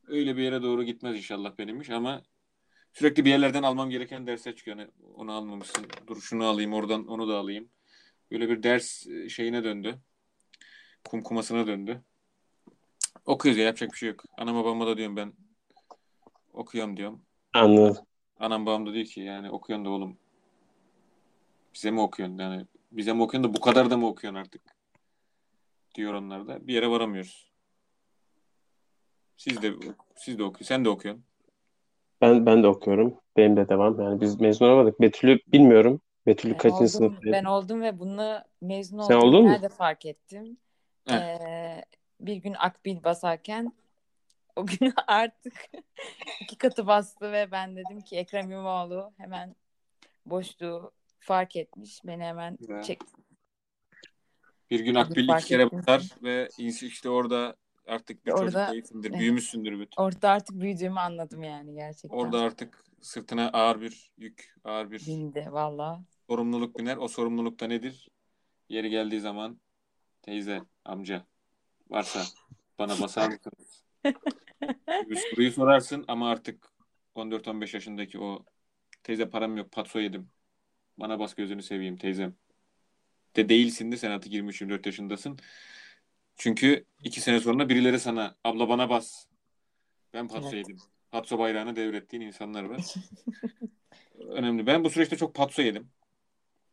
öyle 0.07 0.37
bir 0.37 0.41
yere 0.41 0.61
doğru 0.63 0.83
gitmez 0.83 1.15
inşallah 1.17 1.57
benim 1.57 1.81
iş 1.81 1.89
ama 1.89 2.21
sürekli 2.93 3.25
bir 3.25 3.29
yerlerden 3.29 3.63
almam 3.63 3.89
gereken 3.89 4.27
dersler 4.27 4.55
çıkıyor. 4.55 4.77
Hani 4.77 4.89
onu 5.15 5.31
almamışsın. 5.33 5.85
Dur 6.07 6.21
şunu 6.21 6.45
alayım 6.45 6.73
oradan 6.73 7.07
onu 7.07 7.27
da 7.27 7.37
alayım. 7.37 7.69
Böyle 8.31 8.49
bir 8.49 8.63
ders 8.63 9.07
e, 9.07 9.29
şeyine 9.29 9.63
döndü. 9.63 9.99
Kumkumasına 11.05 11.67
döndü. 11.67 12.01
Okuyoruz 13.25 13.59
ya 13.59 13.65
yapacak 13.65 13.91
bir 13.91 13.97
şey 13.97 14.09
yok. 14.09 14.23
Anama 14.37 14.63
babama 14.63 14.87
da 14.87 14.97
diyorum 14.97 15.15
ben 15.15 15.33
okuyorum 16.53 16.97
diyorum. 16.97 17.21
Anladım. 17.53 18.05
Anam 18.39 18.65
babam 18.65 18.85
da 18.85 18.93
diyor 18.93 19.05
ki 19.05 19.21
yani 19.21 19.49
okuyorsun 19.51 19.85
da 19.85 19.89
oğlum 19.89 20.17
bize 21.73 21.91
mi 21.91 22.01
okuyorsun 22.01 22.37
yani 22.37 22.65
bize 22.91 23.13
mi 23.13 23.21
okuyorsun 23.21 23.51
da 23.51 23.57
bu 23.57 23.61
kadar 23.61 23.89
da 23.89 23.97
mı 23.97 24.07
okuyorsun 24.07 24.39
artık 24.39 24.61
diyor 25.95 26.13
onlar 26.13 26.47
da. 26.47 26.67
Bir 26.67 26.73
yere 26.73 26.89
varamıyoruz. 26.89 27.51
Siz 29.37 29.61
de 29.61 29.73
siz 30.15 30.37
de 30.37 30.43
okuyorsun. 30.43 30.65
Sen 30.65 30.85
de 30.85 30.89
okuyorsun. 30.89 31.23
Ben 32.21 32.45
ben 32.45 32.63
de 32.63 32.67
okuyorum. 32.67 33.13
Benim 33.37 33.57
de 33.57 33.69
devam. 33.69 34.01
Yani 34.01 34.21
biz 34.21 34.41
mezun 34.41 34.65
olamadık. 34.65 35.01
Betül'ü 35.01 35.39
bilmiyorum. 35.47 36.01
Betül'ü 36.27 36.53
Ben 36.53 36.57
kaçıncı 36.57 36.75
oldum, 36.75 36.87
sınıftaydı? 36.87 37.31
ben 37.35 37.45
oldum 37.45 37.81
ve 37.81 37.99
bunu 37.99 38.39
mezun 38.61 38.97
Sen 38.99 39.15
olduğumu 39.15 39.27
oldun 39.27 39.43
mu? 39.43 39.49
nerede 39.49 39.69
fark 39.69 40.05
ettim? 40.05 40.57
Heh. 41.07 41.15
Ee, 41.15 41.85
bir 42.19 42.35
gün 42.35 42.53
akbil 42.53 43.03
basarken 43.03 43.73
o 44.55 44.65
gün 44.65 44.93
artık 45.07 45.53
iki 46.41 46.57
katı 46.57 46.87
bastı 46.87 47.31
ve 47.31 47.51
ben 47.51 47.75
dedim 47.75 48.01
ki 48.01 48.17
Ekrem 48.17 48.51
İmamoğlu 48.51 49.13
hemen 49.17 49.55
boşluğu 50.25 50.91
fark 51.19 51.55
etmiş. 51.55 52.05
Beni 52.05 52.23
hemen 52.23 52.57
çek. 52.83 52.99
Bir 54.71 54.79
gün 54.79 54.95
akbil 54.95 55.27
fark 55.27 55.41
iki 55.41 55.49
kere 55.49 55.61
ettim. 55.61 55.79
batar 55.79 56.09
ve 56.23 56.47
ins- 56.59 56.85
işte 56.85 57.09
orada 57.09 57.55
artık 57.91 58.25
bir 58.25 58.31
çocuk 58.31 58.45
Orada- 58.45 58.73
değilsindir. 58.73 59.09
Evet. 59.09 59.19
Büyümüşsündür 59.19 59.79
bütün. 59.79 60.01
Orada 60.03 60.29
artık 60.29 60.59
büyüdüğümü 60.59 60.99
anladım 60.99 61.43
yani 61.43 61.73
gerçekten. 61.73 62.17
Orada 62.17 62.39
artık 62.39 62.83
sırtına 63.01 63.49
ağır 63.49 63.81
bir 63.81 64.11
yük, 64.17 64.55
ağır 64.63 64.91
bir 64.91 65.05
bindi 65.07 65.47
valla. 65.51 66.03
sorumluluk 66.29 66.79
biner. 66.79 66.97
O 66.97 67.07
sorumluluk 67.07 67.59
da 67.59 67.67
nedir? 67.67 68.09
Yeri 68.69 68.89
geldiği 68.89 69.19
zaman 69.19 69.59
teyze, 70.21 70.61
amca 70.85 71.25
varsa 71.89 72.21
bana 72.79 73.01
basar 73.01 73.29
mısınız? 73.29 73.83
Bir 75.09 75.15
soruyu 75.15 75.51
sorarsın 75.51 76.05
ama 76.07 76.29
artık 76.29 76.69
14-15 77.15 77.75
yaşındaki 77.75 78.19
o 78.19 78.45
teyze 79.03 79.29
param 79.29 79.57
yok 79.57 79.71
patso 79.71 79.99
yedim. 79.99 80.29
Bana 80.97 81.19
bas 81.19 81.33
gözünü 81.33 81.63
seveyim 81.63 81.97
teyzem. 81.97 82.35
De 83.35 83.49
değilsin 83.49 83.91
de 83.91 83.97
sen 83.97 84.11
artık 84.11 84.33
23-24 84.33 84.85
yaşındasın. 84.85 85.39
Çünkü 86.37 86.85
iki 87.03 87.21
sene 87.21 87.39
sonra 87.39 87.69
birileri 87.69 87.99
sana 87.99 88.35
abla 88.43 88.69
bana 88.69 88.89
bas. 88.89 89.25
Ben 90.13 90.27
patso 90.27 90.49
Evet. 90.53 90.53
yedim. 90.69 90.77
Patso 91.11 91.39
bayrağını 91.39 91.75
devrettiğin 91.75 92.23
insanlar 92.23 92.63
var. 92.63 92.93
Önemli. 94.29 94.65
Ben 94.67 94.83
bu 94.83 94.89
süreçte 94.89 95.17
çok 95.17 95.35
patso 95.35 95.61
yedim. 95.61 95.87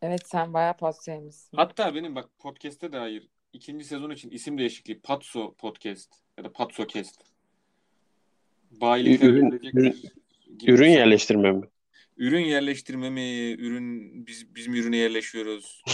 Evet 0.03 0.21
sen 0.29 0.55
bayağı 0.55 0.77
pas 0.77 1.09
yemişsin. 1.09 1.57
Hatta 1.57 1.95
benim 1.95 2.15
bak 2.15 2.29
podcast'e 2.39 2.93
dair 2.93 3.29
ikinci 3.53 3.85
sezon 3.85 4.11
için 4.11 4.31
isim 4.31 4.59
değişikliği 4.59 5.01
Patso 5.01 5.55
Podcast 5.55 6.11
ya 6.39 6.45
da 6.45 6.53
Patso 6.53 6.87
Cast. 6.87 7.21
Bayilikle 8.71 9.27
Ürün- 9.27 9.51
ürün- 9.51 9.61
gibi 10.59 10.73
Ürün 10.73 10.85
şey. 10.85 10.93
yerleştirme 10.95 11.53
mi? 11.53 11.65
Ürün 12.17 12.45
yerleştirme 12.45 13.11
mi? 13.11 13.51
Ürün 13.59 14.27
biz 14.27 14.55
bizim 14.55 14.75
ürüne 14.75 14.97
yerleşiyoruz. 14.97 15.83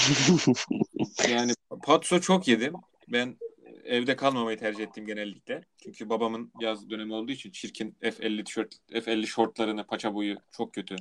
Yani 1.30 1.52
patso 1.82 2.20
çok 2.20 2.48
yedim. 2.48 2.74
Ben 3.08 3.36
evde 3.84 4.16
kalmamayı 4.16 4.58
tercih 4.58 4.84
ettim 4.84 5.06
genellikle. 5.06 5.64
Çünkü 5.82 6.08
babamın 6.08 6.52
yaz 6.60 6.90
dönemi 6.90 7.14
olduğu 7.14 7.32
için 7.32 7.50
çirkin 7.50 7.96
F50 8.02 8.44
tişört, 8.44 8.74
F50 8.90 9.26
şortlarını, 9.26 9.86
paça 9.86 10.14
boyu 10.14 10.36
çok 10.50 10.74
kötü. 10.74 10.96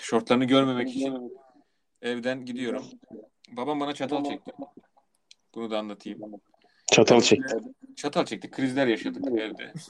Şortlarını 0.00 0.44
görmemek 0.44 0.88
için 0.88 1.32
evden 2.02 2.44
gidiyorum. 2.44 2.84
Babam 3.52 3.80
bana 3.80 3.92
çatal 3.92 4.24
çekti. 4.24 4.52
Bunu 5.54 5.70
da 5.70 5.78
anlatayım. 5.78 6.20
Çatal 6.92 7.20
çek. 7.20 7.40
Çatal 7.96 8.24
çekti. 8.24 8.50
Krizler 8.50 8.86
yaşadık 8.86 9.26
evde. 9.26 9.72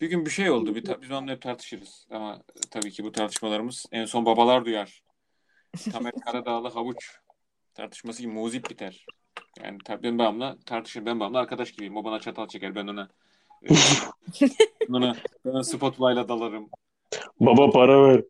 Bir 0.00 0.06
gün 0.06 0.26
bir 0.26 0.30
şey 0.30 0.50
oldu. 0.50 0.74
Bir 0.74 0.84
ta- 0.84 1.02
biz 1.02 1.10
onunla 1.10 1.32
hep 1.32 1.42
tartışırız. 1.42 2.06
Ama 2.10 2.42
tabii 2.70 2.90
ki 2.90 3.04
bu 3.04 3.12
tartışmalarımız 3.12 3.86
en 3.92 4.04
son 4.04 4.26
babalar 4.26 4.64
duyar. 4.64 5.02
Tamer 5.92 6.12
Karadağlı 6.24 6.68
havuç 6.68 7.18
tartışması 7.74 8.22
gibi 8.22 8.32
muzip 8.32 8.70
biter. 8.70 9.06
Yani 9.64 9.78
tabii 9.84 10.02
ben 10.02 10.18
babamla 10.18 10.58
tartışır. 10.66 11.06
Ben 11.06 11.20
babamla 11.20 11.38
arkadaş 11.38 11.72
gibiyim. 11.72 11.96
O 11.96 12.04
bana 12.04 12.20
çatal 12.20 12.48
çeker. 12.48 12.74
Ben 12.74 12.86
ona 12.86 13.08
e, 13.62 13.68
ona, 14.88 15.16
ben 15.44 15.50
ona 15.50 15.64
spotlight'la 15.64 16.28
dalarım. 16.28 16.70
Baba 17.40 17.70
para 17.70 18.02
ver. 18.08 18.24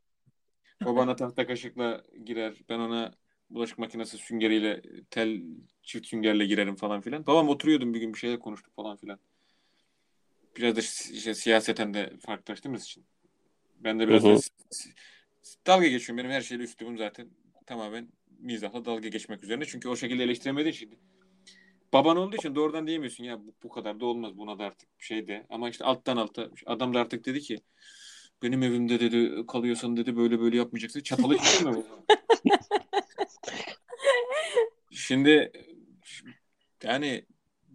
O 0.85 0.97
bana 0.97 1.17
tahta 1.17 1.47
kaşıkla 1.47 2.03
girer. 2.25 2.55
Ben 2.69 2.79
ona 2.79 3.13
bulaşık 3.51 3.79
makinesi 3.79 4.19
süngeriyle 4.19 4.83
tel 5.11 5.43
çift 5.83 6.07
süngerle 6.07 6.47
girerim 6.47 6.77
falan 6.77 7.01
filan. 7.01 7.27
Babam 7.27 7.49
oturuyordum 7.49 7.95
bir 7.95 8.01
gün 8.01 8.15
bir 8.15 8.19
şeyler 8.19 8.39
konuştuk 8.39 8.75
falan 8.75 8.97
filan. 8.97 9.19
Biraz 10.57 10.77
da 10.77 10.81
işte 11.13 11.35
siyaseten 11.35 11.95
de 11.95 12.13
farklılaştığımız 12.27 12.85
için. 12.85 13.05
Ben 13.79 14.01
de 14.01 14.09
biraz 14.09 14.25
Hı 14.25 14.29
hı. 14.29 14.35
da 14.35 14.41
dalga 15.67 15.87
geçiyorum. 15.87 16.19
Benim 16.19 16.31
her 16.31 16.41
şeyle 16.41 16.63
üslubum 16.63 16.99
zaten 16.99 17.29
tamamen 17.67 18.09
mizahla 18.39 18.85
dalga 18.85 19.09
geçmek 19.09 19.45
üzerine. 19.45 19.65
Çünkü 19.65 19.89
o 19.89 19.97
şekilde 19.97 20.25
eleştiremediğin 20.25 20.75
için. 20.75 20.99
Baban 21.93 22.17
olduğu 22.17 22.37
için 22.37 22.55
doğrudan 22.55 22.87
diyemiyorsun 22.87 23.25
ya 23.25 23.41
bu, 23.47 23.55
bu 23.63 23.69
kadar 23.69 24.01
da 24.01 24.07
olmaz 24.07 24.39
buna 24.39 24.59
da 24.59 24.65
artık 24.65 24.99
bir 24.99 25.05
şey 25.05 25.29
de. 25.29 25.47
Ama 25.51 25.71
işte 25.71 25.85
alttan 25.85 26.17
alta 26.17 26.51
adam 26.67 26.95
da 26.95 27.01
artık 27.01 27.27
dedi 27.27 27.41
ki 27.41 27.61
benim 28.43 28.63
evimde 28.63 29.01
dedi 29.01 29.47
kalıyorsan 29.47 29.97
dedi 29.97 30.17
böyle 30.17 30.41
böyle 30.41 30.57
yapmayacaksın. 30.57 31.01
Çatalı 31.01 31.39
çekme 31.39 31.71
mi? 31.71 31.83
Şimdi 34.91 35.53
yani 36.83 37.25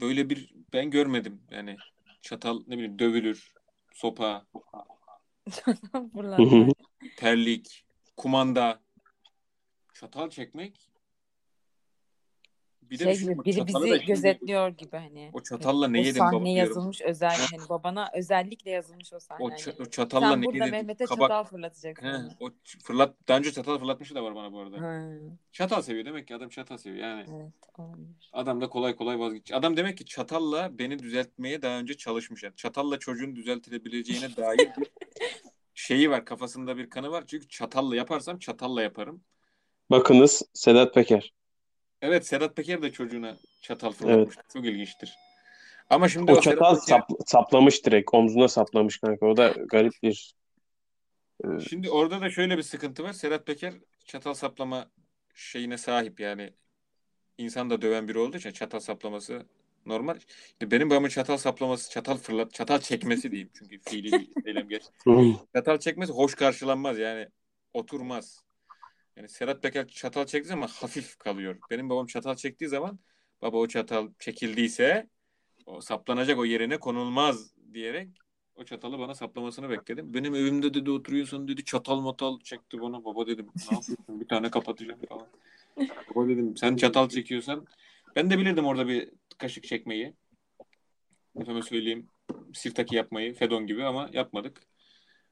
böyle 0.02 0.30
bir 0.30 0.54
ben 0.74 0.92
görmedim. 0.92 1.42
Yani 1.52 1.78
çatal 2.22 2.62
ne 2.68 2.76
bileyim 2.78 3.00
dövülür, 3.00 3.54
sopa, 3.94 4.46
terlik, 7.18 7.86
kumanda, 8.18 8.82
çatal 9.94 10.30
çekmek. 10.30 10.90
Bir 12.82 13.00
de 13.00 13.04
şey 13.04 13.14
düşün, 13.14 13.28
gibi 13.28 13.46
biri 13.46 13.58
da 13.62 13.68
bizi 13.68 14.06
gözetliyor 14.06 14.70
gibi 14.70 14.98
hani. 14.98 15.30
O 15.34 15.44
çatalla 15.44 15.88
ne 15.88 16.00
o 16.00 16.04
yedin 16.04 16.20
sahne 16.20 16.36
baba 16.36 16.46
diyorum. 16.46 16.58
yazılmış 16.58 17.02
özel 17.02 17.38
hani 17.38 17.70
babana 17.70 18.10
özellikle 18.14 18.72
yazılmış 18.72 19.14
o 19.14 19.20
sahne. 19.20 19.44
O, 19.46 19.50
hani. 19.50 19.60
ç- 19.60 19.82
o 19.82 19.86
çatalla 19.90 20.30
Sen 20.30 20.42
ne 20.42 20.46
burada 20.46 20.58
yedin? 20.58 20.72
Mehmet'e 20.72 21.06
Kabak. 21.06 21.30
çatal 21.30 21.44
fırlatacaksın. 21.44 22.06
He, 22.06 22.12
hani. 22.12 22.32
o 22.40 22.50
fırlat 22.84 23.16
daha 23.28 23.38
önce 23.38 23.52
çatal 23.52 23.80
fırlatmışı 23.80 24.16
da 24.16 24.24
var 24.24 24.36
bana 24.36 24.52
bu 24.54 24.60
arada. 24.60 24.82
Ha, 24.82 25.10
Çatal 25.52 25.82
seviyor 25.82 26.06
demek 26.06 26.28
ki 26.28 26.36
adam 26.36 26.50
çatal 26.50 26.78
seviyor. 26.78 27.08
Yani 27.08 27.26
evet 27.30 27.54
olabilir. 27.80 28.30
Adam 28.34 28.62
da 28.62 28.70
kolay 28.70 28.96
kolay 28.96 29.20
vazgeç. 29.20 29.52
Adam 29.52 29.78
demek 29.78 29.98
ki 29.98 30.06
çatalla 30.06 30.80
beni 30.80 31.00
düzeltmeye 31.00 31.62
daha 31.62 31.80
önce 31.80 31.98
çalışmış. 31.98 32.44
Yani 32.44 32.56
çatalla 32.56 33.00
çocuğun 33.00 33.36
düzeltilebileceğine 33.36 34.36
dair 34.36 34.58
bir 34.78 34.92
şeyi 35.74 36.10
var. 36.10 36.26
Kafasında 36.26 36.78
bir 36.78 36.90
kanı 36.90 37.12
var. 37.12 37.24
Çünkü 37.28 37.48
çatalla 37.48 37.96
yaparsam 37.96 38.40
çatalla 38.40 38.82
yaparım. 38.82 39.24
Bakınız 39.92 40.42
Sedat 40.54 40.94
Peker. 40.94 41.34
Evet 42.02 42.28
Sedat 42.28 42.56
Peker 42.56 42.82
de 42.82 42.92
çocuğuna 42.92 43.38
çatal 43.62 43.92
fırlatmış. 43.92 44.36
Çok 44.54 44.66
ilginçtir. 44.66 45.16
Ama 45.90 46.10
şimdi 46.10 46.32
O 46.32 46.36
o, 46.36 46.42
çatal 46.42 46.76
Peker, 46.76 46.98
sap- 46.98 47.22
saplamış 47.26 47.86
direkt. 47.86 48.14
Omzuna 48.14 48.48
saplamış 48.48 48.98
kanka. 48.98 49.26
O 49.26 49.38
da 49.38 49.48
garip 49.48 49.94
bir 50.04 50.36
e, 51.46 51.48
şimdi 51.70 51.90
orada 51.90 52.22
da 52.22 52.30
şöyle 52.30 52.58
bir 52.58 52.64
sıkıntı 52.64 53.04
var. 53.04 53.14
Sedat 53.14 53.46
Peker 53.46 53.74
çatal 54.06 54.34
saplama 54.34 54.90
şeyine 55.36 55.78
sahip 55.78 56.20
yani 56.20 56.54
insan 57.38 57.70
da 57.70 57.82
döven 57.82 58.08
biri 58.08 58.20
olduğu 58.20 58.38
için 58.38 58.52
çatal 58.52 58.80
saplaması 58.80 59.46
normal. 59.86 60.18
İşte 60.18 60.72
benim 60.72 60.90
babamın 60.90 61.10
çatal 61.10 61.38
saplaması, 61.38 61.92
çatal 61.92 62.18
fırlat, 62.18 62.54
çatal 62.54 62.80
çekmesi 62.80 63.32
diyeyim 63.32 63.50
çünkü 63.54 63.80
fiili 63.80 64.12
bir 64.12 64.30
eylem 64.46 64.70
geç. 64.70 64.84
Çatal 65.56 65.78
çekmesi 65.78 66.14
hoş 66.14 66.36
karşılanmaz 66.36 67.00
yani 67.00 67.28
oturmaz. 67.74 68.44
Yani 69.18 69.30
Serhat 69.30 69.64
Peker 69.64 69.88
çatal 69.88 70.26
çektiği 70.26 70.50
zaman 70.50 70.68
hafif 70.68 71.18
kalıyor. 71.18 71.60
Benim 71.72 71.90
babam 71.90 72.06
çatal 72.06 72.36
çektiği 72.36 72.68
zaman 72.68 73.00
baba 73.42 73.58
o 73.58 73.68
çatal 73.68 74.10
çekildiyse 74.20 75.10
o 75.66 75.82
saplanacak 75.82 76.40
o 76.40 76.46
yerine 76.46 76.78
konulmaz 76.80 77.54
diyerek 77.74 78.10
o 78.56 78.64
çatalı 78.64 79.00
bana 79.00 79.16
saplamasını 79.16 79.70
bekledim. 79.70 80.14
Benim 80.14 80.36
evimde 80.36 80.74
dedi 80.74 80.92
oturuyorsun 80.92 81.48
dedi 81.48 81.66
çatal 81.66 82.00
matal 82.00 82.40
çekti 82.40 82.82
bana. 82.82 83.06
Baba 83.06 83.28
dedim 83.28 83.46
ne 83.46 83.76
yapıyorsun 83.76 84.22
bir 84.22 84.28
tane 84.28 84.52
kapatacağım 84.52 85.00
falan. 85.10 85.28
Baba 86.16 86.28
dedim 86.28 86.58
sen 86.58 86.76
çatal 86.76 87.10
çekiyorsan 87.10 87.66
ben 88.16 88.30
de 88.30 88.38
bilirdim 88.38 88.66
orada 88.66 88.88
bir 88.88 89.10
kaşık 89.38 89.64
çekmeyi. 89.64 90.14
Efendim 91.40 91.64
söyleyeyim 91.64 92.08
sirtaki 92.54 92.96
yapmayı 92.96 93.34
Fedon 93.34 93.68
gibi 93.68 93.84
ama 93.84 94.10
yapmadık. 94.14 94.62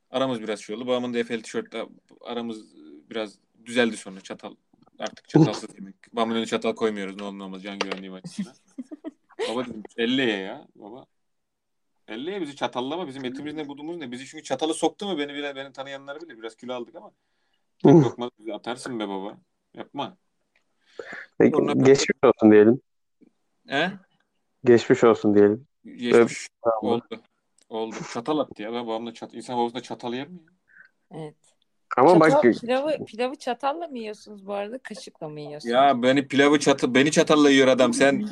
Aramız 0.10 0.41
biraz 0.41 0.60
şey 0.60 0.76
oldu. 0.76 0.88
Babamın 0.88 1.13
da 1.13 1.17
Efe'li 1.17 1.41
tişörtle 1.41 1.86
aramız 2.22 2.76
biraz 3.10 3.39
düzeldi 3.65 3.97
sonra 3.97 4.21
çatal. 4.21 4.56
Artık 5.00 5.30
çatalsız 5.30 5.76
yemek. 5.76 5.95
Babamın 6.13 6.36
önüne 6.36 6.45
çatal 6.45 6.76
koymuyoruz 6.76 7.15
ne 7.15 7.24
olur 7.24 7.39
ne 7.39 7.43
olmaz 7.43 7.63
can 7.63 7.80
güvenliği 7.80 8.12
açısından. 8.12 8.54
baba 9.50 9.65
dedim 9.65 9.84
50'ye 9.97 10.38
ya 10.38 10.67
baba. 10.76 11.06
50'ye 12.08 12.41
bizi 12.41 12.56
çatallama 12.56 13.08
bizim 13.08 13.26
etimiz 13.26 13.54
ne 13.54 13.67
budumuz 13.67 13.97
ne. 13.97 14.12
Bizi 14.12 14.26
çünkü 14.26 14.43
çatalı 14.43 14.74
soktu 14.74 15.06
mu 15.06 15.17
beni 15.17 15.34
bile 15.34 15.56
beni 15.56 15.74
tanıyanlar 15.74 16.21
bilir. 16.21 16.38
Biraz 16.38 16.56
kilo 16.56 16.74
aldık 16.74 16.95
ama. 16.95 17.12
Lokma 17.86 18.32
atarsın 18.54 19.00
be 19.00 19.08
baba. 19.08 19.38
Yapma. 19.74 20.17
Peki, 21.38 21.58
Sonra- 21.58 21.74
geçmiş 21.74 22.17
olsun 22.24 22.52
diyelim. 22.52 22.82
He? 23.67 23.91
Geçmiş 24.63 25.04
olsun 25.04 25.36
diyelim. 25.36 25.67
Geçmiş. 25.86 26.47
Tamam. 26.63 26.93
Oldu. 26.93 27.21
Oldu. 27.69 27.95
Çatal 28.13 28.39
attı 28.39 28.62
ya. 28.62 28.74
Ben 28.74 28.88
babamla 28.88 29.13
çat 29.13 29.34
İnsan 29.34 29.58
babasında 29.58 29.82
çatal 29.82 30.13
yer 30.13 30.28
mi? 30.28 30.39
Evet. 31.12 31.36
Ama 31.97 32.30
Çatal, 32.30 32.43
bak 32.43 32.62
pilavı, 32.62 33.06
pilavı 33.06 33.36
çatalla 33.36 33.88
mı 33.88 33.99
yiyorsunuz 33.99 34.47
bu 34.47 34.54
arada? 34.54 34.77
Kaşıkla 34.77 35.30
mı 35.30 35.39
yiyorsunuz? 35.39 35.73
Ya 35.73 36.04
beni 36.04 36.27
pilavı 36.27 36.60
çatı 36.60 36.95
beni 36.95 37.12
çatalla 37.12 37.49
yiyor 37.49 37.67
adam 37.67 37.93
sen. 37.93 38.25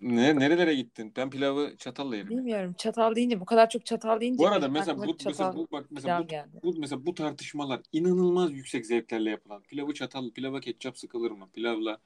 ne 0.00 0.38
nerelere 0.38 0.74
gittin? 0.74 1.12
Ben 1.16 1.30
pilavı 1.30 1.76
çatalla 1.76 2.16
yerim. 2.16 2.30
Bilmiyorum. 2.30 2.74
Çatal 2.78 3.14
deyince 3.14 3.40
bu 3.40 3.44
kadar 3.44 3.70
çok 3.70 3.86
çatal 3.86 4.20
deyince 4.20 4.38
Bu 4.38 4.48
arada 4.48 4.68
mesela 4.68 4.98
bu, 4.98 5.16
mesela 5.24 5.54
bu 5.56 5.68
bak 5.72 5.86
mesela 5.90 6.22
bu, 6.22 6.26
geldi. 6.26 6.60
bu 6.62 6.74
mesela 6.78 7.06
bu 7.06 7.14
tartışmalar 7.14 7.80
inanılmaz 7.92 8.52
yüksek 8.52 8.86
zevklerle 8.86 9.30
yapılan. 9.30 9.62
Pilavı 9.62 9.94
çatal, 9.94 10.30
pilava 10.30 10.60
ketçap 10.60 10.98
sıkılır 10.98 11.30
mı? 11.30 11.48
Pilavla 11.54 11.98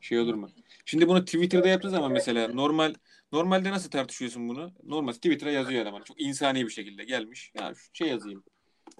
şey 0.00 0.18
olur 0.18 0.34
mu? 0.34 0.48
Şimdi 0.84 1.08
bunu 1.08 1.24
Twitter'da 1.24 1.68
yaptığı 1.68 1.90
zaman 1.90 2.12
mesela 2.12 2.48
normal 2.48 2.94
normalde 3.32 3.70
nasıl 3.70 3.90
tartışıyorsun 3.90 4.48
bunu? 4.48 4.72
Normal 4.84 5.12
Twitter'a 5.12 5.50
yazıyor 5.50 5.82
adam. 5.82 5.94
hani 5.94 6.04
Çok 6.04 6.20
insani 6.20 6.64
bir 6.64 6.70
şekilde 6.70 7.04
gelmiş. 7.04 7.52
Ya 7.54 7.74
şu 7.74 7.90
şey 7.92 8.08
yazayım. 8.08 8.44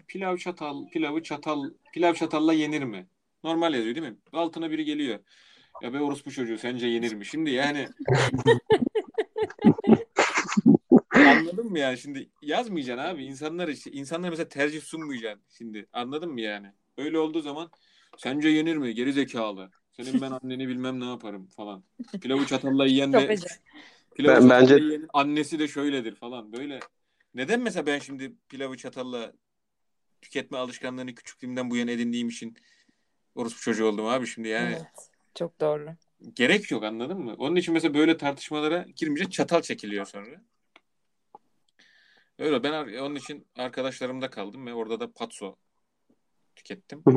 Pilav 0.08 0.36
çatal, 0.36 0.88
pilavı 0.88 1.22
çatal, 1.22 1.70
pilav 1.92 2.14
çatalla 2.14 2.52
yenir 2.52 2.82
mi? 2.82 3.06
Normal 3.44 3.74
yazıyor 3.74 3.94
değil 3.94 4.06
mi? 4.06 4.16
Altına 4.32 4.70
biri 4.70 4.84
geliyor. 4.84 5.18
Ya 5.82 5.92
be 5.94 6.00
orospu 6.00 6.30
çocuğu 6.30 6.58
sence 6.58 6.86
yenir 6.86 7.14
mi? 7.14 7.26
Şimdi 7.26 7.50
yani 7.50 7.88
Anladın 11.14 11.66
mı 11.66 11.78
yani? 11.78 11.98
Şimdi 11.98 12.30
yazmayacaksın 12.42 13.04
abi. 13.04 13.24
İnsanlar 13.24 13.68
işte 13.68 13.90
insanlar 13.90 14.30
mesela 14.30 14.48
tercih 14.48 14.82
sunmayacaksın 14.82 15.42
şimdi. 15.58 15.86
Anladın 15.92 16.32
mı 16.32 16.40
yani? 16.40 16.66
Öyle 16.98 17.18
olduğu 17.18 17.40
zaman 17.40 17.70
sence 18.18 18.48
yenir 18.48 18.76
mi? 18.76 18.94
Geri 18.94 19.12
zekalı. 19.12 19.70
Senin 19.92 20.20
ben 20.20 20.30
anneni 20.30 20.68
bilmem 20.68 21.00
ne 21.00 21.04
yaparım 21.04 21.46
falan. 21.46 21.84
Pilavı 22.20 22.46
çatalla 22.46 22.86
yiyen 22.86 23.12
de 23.12 23.36
pilavı 24.14 24.40
Ben- 24.40 24.50
bence- 24.50 24.74
yiyenin 24.74 25.08
annesi 25.12 25.58
de 25.58 25.68
şöyledir 25.68 26.14
falan. 26.14 26.52
Böyle. 26.52 26.80
Neden 27.34 27.60
mesela 27.60 27.86
ben 27.86 27.98
şimdi 27.98 28.32
pilavı 28.48 28.76
çatalla 28.76 29.32
tüketme 30.22 30.58
alışkanlığını 30.58 31.14
küçüklüğümden 31.14 31.70
bu 31.70 31.76
yana 31.76 31.90
edindiğim 31.90 32.28
için 32.28 32.56
orospu 33.35 33.61
çocuğu 33.61 33.87
oldum 33.87 34.06
abi 34.06 34.26
şimdi 34.26 34.48
yani 34.48 34.74
Evet. 34.74 35.11
Çok 35.35 35.61
doğru. 35.61 35.88
gerek 36.35 36.70
yok 36.70 36.85
anladın 36.85 37.18
mı? 37.18 37.35
Onun 37.38 37.56
için 37.56 37.74
mesela 37.74 37.94
böyle 37.94 38.16
tartışmalara 38.16 38.87
girmeyince 38.96 39.30
çatal 39.30 39.62
çekiliyor 39.62 40.06
sonra. 40.06 40.42
Öyle 42.38 42.62
ben 42.62 42.72
onun 42.98 43.14
için 43.14 43.46
arkadaşlarımda 43.56 44.30
kaldım 44.30 44.66
ve 44.66 44.74
orada 44.74 45.00
da 45.00 45.12
patso 45.12 45.56
tükettim. 46.56 47.04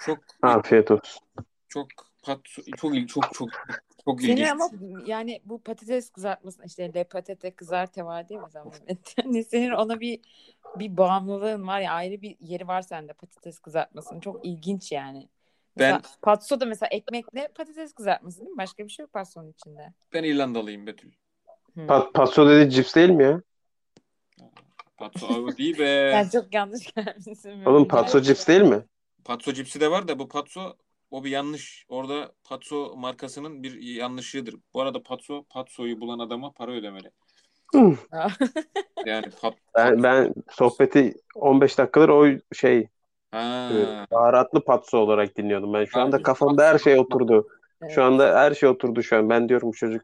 Çok 0.00 0.18
afiyet 0.42 0.90
olsun. 0.90 1.22
çok 1.68 1.88
patso 2.22 2.62
çok 2.76 3.08
çok 3.08 3.34
çok 3.34 3.48
çok 4.06 4.20
Senin 4.22 4.32
ilginç. 4.36 4.50
ama 4.50 4.70
yani 5.06 5.40
bu 5.44 5.62
patates 5.62 6.10
kızartması 6.10 6.64
işte 6.66 6.94
le 6.94 7.04
patate 7.04 7.50
kızarte 7.50 8.04
var 8.04 8.28
değil 8.28 8.40
mi 8.40 8.50
zaman? 8.50 8.72
Yani 9.18 9.44
senin 9.50 9.70
ona 9.70 10.00
bir 10.00 10.20
bir 10.78 10.96
bağımlılığın 10.96 11.66
var 11.66 11.80
ya 11.80 11.92
ayrı 11.92 12.22
bir 12.22 12.36
yeri 12.40 12.68
var 12.68 12.82
sende 12.82 13.12
patates 13.12 13.58
kızartmasının. 13.58 14.20
Çok 14.20 14.44
ilginç 14.44 14.92
yani. 14.92 15.28
Mesela 15.76 16.00
Ben- 16.04 16.10
patso 16.22 16.60
da 16.60 16.66
mesela 16.66 16.88
ekmekle 16.92 17.48
patates 17.54 17.92
kızartması 17.92 18.40
değil 18.40 18.50
mi? 18.50 18.58
Başka 18.58 18.84
bir 18.84 18.90
şey 18.90 19.02
yok 19.02 19.12
patsonun 19.12 19.50
içinde. 19.52 19.92
Ben 20.12 20.24
İrlandalıyım 20.24 20.86
Betül. 20.86 21.12
Hı. 21.74 21.86
Pa 21.86 22.12
paso 22.12 22.48
dedi 22.50 22.70
cips 22.70 22.94
değil 22.96 23.10
mi 23.10 23.22
ya? 23.24 23.42
Patso 24.96 25.26
Patso 25.26 25.42
o 25.42 25.56
değil 25.56 25.78
be. 25.78 26.10
Sen 26.32 26.40
çok 26.40 26.54
yanlış 26.54 26.94
gelmişsin. 26.94 27.64
Oğlum 27.64 27.88
patso 27.88 28.20
cips 28.20 28.48
değil 28.48 28.62
mi? 28.62 28.84
Patso 29.24 29.52
cipsi 29.52 29.80
de 29.80 29.90
var 29.90 30.08
da 30.08 30.18
bu 30.18 30.28
Patso 30.28 30.76
o 31.10 31.24
bir 31.24 31.30
yanlış. 31.30 31.86
Orada 31.88 32.32
Patso 32.44 32.96
markasının 32.96 33.62
bir 33.62 33.80
yanlışıdır. 33.80 34.54
Bu 34.74 34.80
arada 34.80 35.02
Patso 35.02 35.44
Patso'yu 35.44 36.00
bulan 36.00 36.18
adama 36.18 36.52
para 36.52 36.72
ödemeli. 36.72 37.10
Yani 39.06 39.26
pat, 39.40 39.54
Ben, 39.76 40.02
ben 40.02 40.34
sohbeti 40.50 41.14
15 41.34 41.78
dakikadır 41.78 42.08
o 42.08 42.26
şey 42.54 42.88
ha. 43.30 43.70
e, 43.72 44.06
baharatlı 44.10 44.64
patso 44.64 44.98
olarak 44.98 45.36
dinliyordum. 45.36 45.74
Ben 45.74 45.84
şu 45.84 46.00
anda 46.00 46.22
kafamda 46.22 46.68
her 46.68 46.78
şey 46.78 46.98
oturdu. 46.98 47.48
Evet. 47.82 47.92
Şu 47.94 48.04
anda 48.04 48.38
her 48.38 48.54
şey 48.54 48.68
oturdu 48.68 49.02
şu 49.02 49.16
an. 49.16 49.30
Ben 49.30 49.48
diyorum 49.48 49.68
bu 49.68 49.72
çocuk 49.72 50.02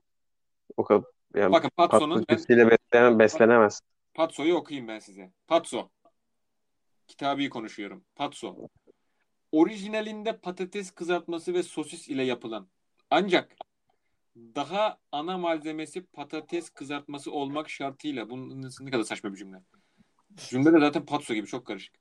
o 0.76 0.84
kadar 0.84 1.04
yani 1.34 1.52
Bakın 1.52 1.70
patso 1.76 1.90
Patso'nun 1.90 2.24
ben 2.28 2.36
beslenen, 2.70 3.18
beslenemez. 3.18 3.80
Patso'yu 4.14 4.54
okuyayım 4.54 4.88
ben 4.88 4.98
size. 4.98 5.30
Patso. 5.46 5.88
Kitabı 7.08 7.48
konuşuyorum. 7.48 8.04
Patso. 8.16 8.56
Orijinalinde 9.52 10.36
patates 10.36 10.90
kızartması 10.90 11.54
ve 11.54 11.62
sosis 11.62 12.08
ile 12.08 12.22
yapılan. 12.22 12.68
Ancak 13.10 13.56
daha 14.36 14.98
ana 15.12 15.38
malzemesi 15.38 16.02
patates 16.02 16.70
kızartması 16.70 17.32
olmak 17.32 17.70
şartıyla. 17.70 18.30
Bunun 18.30 18.70
ne 18.80 18.90
kadar 18.90 19.04
saçma 19.04 19.32
bir 19.32 19.38
cümle. 19.38 19.56
Cümle 20.48 20.72
de 20.72 20.80
zaten 20.80 21.06
patso 21.06 21.34
gibi 21.34 21.46
çok 21.46 21.66
karışık. 21.66 21.94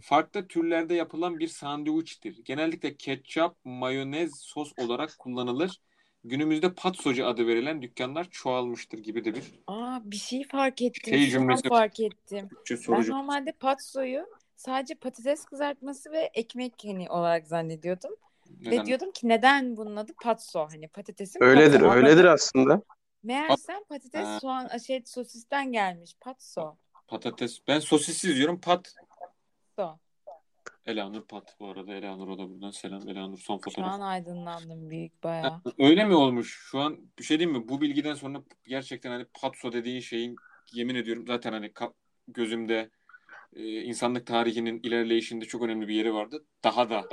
Farklı 0.00 0.48
türlerde 0.48 0.94
yapılan 0.94 1.38
bir 1.38 1.48
sandviçtir. 1.48 2.44
Genellikle 2.44 2.96
ketçap, 2.96 3.56
mayonez, 3.64 4.38
sos 4.38 4.72
olarak 4.78 5.18
kullanılır. 5.18 5.80
Günümüzde 6.24 6.74
patsocu 6.74 7.26
adı 7.26 7.46
verilen 7.46 7.82
dükkanlar 7.82 8.30
çoğalmıştır 8.30 8.98
gibi 8.98 9.24
de 9.24 9.34
bir 9.34 9.42
Aa 9.66 10.00
bir 10.04 10.16
şey 10.16 10.44
fark 10.44 10.82
ettim. 10.82 11.14
Şey 11.14 11.30
cümlesi- 11.30 11.68
fark 11.68 12.00
ettim. 12.00 12.48
Ben 12.88 13.08
normalde 13.10 13.52
patsoyu 13.52 14.26
sadece 14.56 14.94
patates 14.94 15.44
kızartması 15.44 16.12
ve 16.12 16.30
ekmek 16.34 16.72
hani 16.84 17.10
olarak 17.10 17.46
zannediyordum. 17.46 18.16
Ve 18.50 18.70
Neden? 18.70 18.86
diyordum 18.86 19.12
ki 19.12 19.28
neden 19.28 19.76
bunun 19.76 19.96
adı 19.96 20.12
patso? 20.22 20.66
Hani 20.70 20.88
patatesin 20.88 21.42
Öyledir, 21.42 21.80
patso. 21.80 21.94
öyledir 21.96 22.24
aslında. 22.24 22.82
Meğersem 23.22 23.84
patates 23.88 24.26
Ha. 24.26 24.38
soğan 24.40 24.78
şey 24.78 25.02
sosisten 25.06 25.72
gelmiş. 25.72 26.14
Patso. 26.20 26.76
Patates. 27.08 27.58
Ben 27.68 27.78
sosissiz 27.78 28.36
diyorum. 28.36 28.60
Pat. 28.60 28.94
So. 29.76 29.98
Elanur 30.86 31.22
Pat 31.26 31.56
bu 31.60 31.68
arada. 31.70 31.94
Elanur 31.94 32.28
o 32.28 32.38
da 32.38 32.50
buradan 32.50 32.70
selam. 32.70 33.08
Elanur 33.08 33.38
son 33.38 33.56
Şu 33.58 33.62
fotoğraf. 33.64 33.92
an 33.92 34.00
aydınlandım 34.00 34.90
büyük 34.90 35.22
bayağı. 35.22 35.62
Öyle 35.78 36.04
mi 36.04 36.14
olmuş? 36.14 36.58
Şu 36.70 36.78
an 36.80 36.98
bir 37.18 37.24
şey 37.24 37.38
diyeyim 37.38 37.58
mi? 37.60 37.68
Bu 37.68 37.80
bilgiden 37.80 38.14
sonra 38.14 38.42
gerçekten 38.66 39.10
hani 39.10 39.24
patso 39.40 39.72
dediğin 39.72 40.00
şeyin 40.00 40.36
yemin 40.72 40.94
ediyorum 40.94 41.24
zaten 41.26 41.52
hani 41.52 41.66
ka- 41.66 41.92
gözümde 42.28 42.90
e, 43.56 43.82
insanlık 43.82 44.26
tarihinin 44.26 44.80
ilerleyişinde 44.82 45.44
çok 45.44 45.62
önemli 45.62 45.88
bir 45.88 45.94
yeri 45.94 46.14
vardı. 46.14 46.44
Daha 46.64 46.90
da 46.90 47.08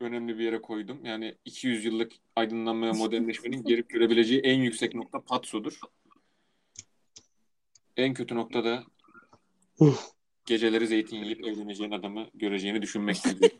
önemli 0.00 0.38
bir 0.38 0.44
yere 0.44 0.62
koydum. 0.62 1.04
Yani 1.04 1.34
200 1.44 1.84
yıllık 1.84 2.12
aydınlanmaya 2.36 2.92
modernleşmenin 2.92 3.62
gelip 3.64 3.88
görebileceği 3.90 4.40
en 4.40 4.58
yüksek 4.58 4.94
nokta 4.94 5.20
patsodur. 5.20 5.80
En 7.96 8.14
kötü 8.14 8.34
nokta 8.34 8.64
da 8.64 8.84
geceleri 10.46 10.86
zeytin 10.86 11.16
yiyip 11.16 11.44
evleneceğin 11.46 11.90
adamı 11.90 12.26
göreceğini 12.34 12.82
düşünmektedir. 12.82 13.52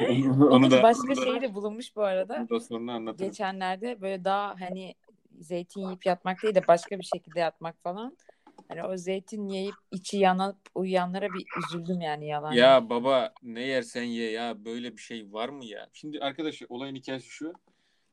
onu, 0.08 0.48
Onun 0.50 0.70
da 0.70 0.82
başka 0.82 1.12
onu 1.12 1.24
şeyi 1.24 1.40
de 1.40 1.54
bulunmuş 1.54 1.96
bu 1.96 2.02
arada. 2.02 2.34
onu 2.34 2.48
da 2.48 2.60
sonra 2.60 2.92
anlatırım. 2.92 3.30
Geçenlerde 3.30 4.00
böyle 4.00 4.24
daha 4.24 4.60
hani 4.60 4.94
zeytin 5.40 5.80
yiyip 5.80 6.06
yatmak 6.06 6.42
değil 6.42 6.54
de 6.54 6.66
başka 6.68 6.98
bir 6.98 7.04
şekilde 7.04 7.40
yatmak 7.40 7.82
falan. 7.82 8.16
Hani 8.72 8.84
o 8.84 8.96
zeytin 8.96 9.48
yiyip 9.48 9.74
içi 9.90 10.16
yanıp 10.18 10.56
uyuyanlara 10.74 11.28
bir 11.32 11.44
üzüldüm 11.58 12.00
yani 12.00 12.28
yalan. 12.28 12.52
Ya 12.52 12.90
baba 12.90 13.34
ne 13.42 13.62
yersen 13.62 14.02
ye 14.02 14.30
ya 14.30 14.64
böyle 14.64 14.96
bir 14.96 15.02
şey 15.02 15.32
var 15.32 15.48
mı 15.48 15.64
ya? 15.64 15.88
Şimdi 15.92 16.20
arkadaş 16.20 16.62
olayın 16.68 16.94
hikayesi 16.94 17.28
şu. 17.28 17.52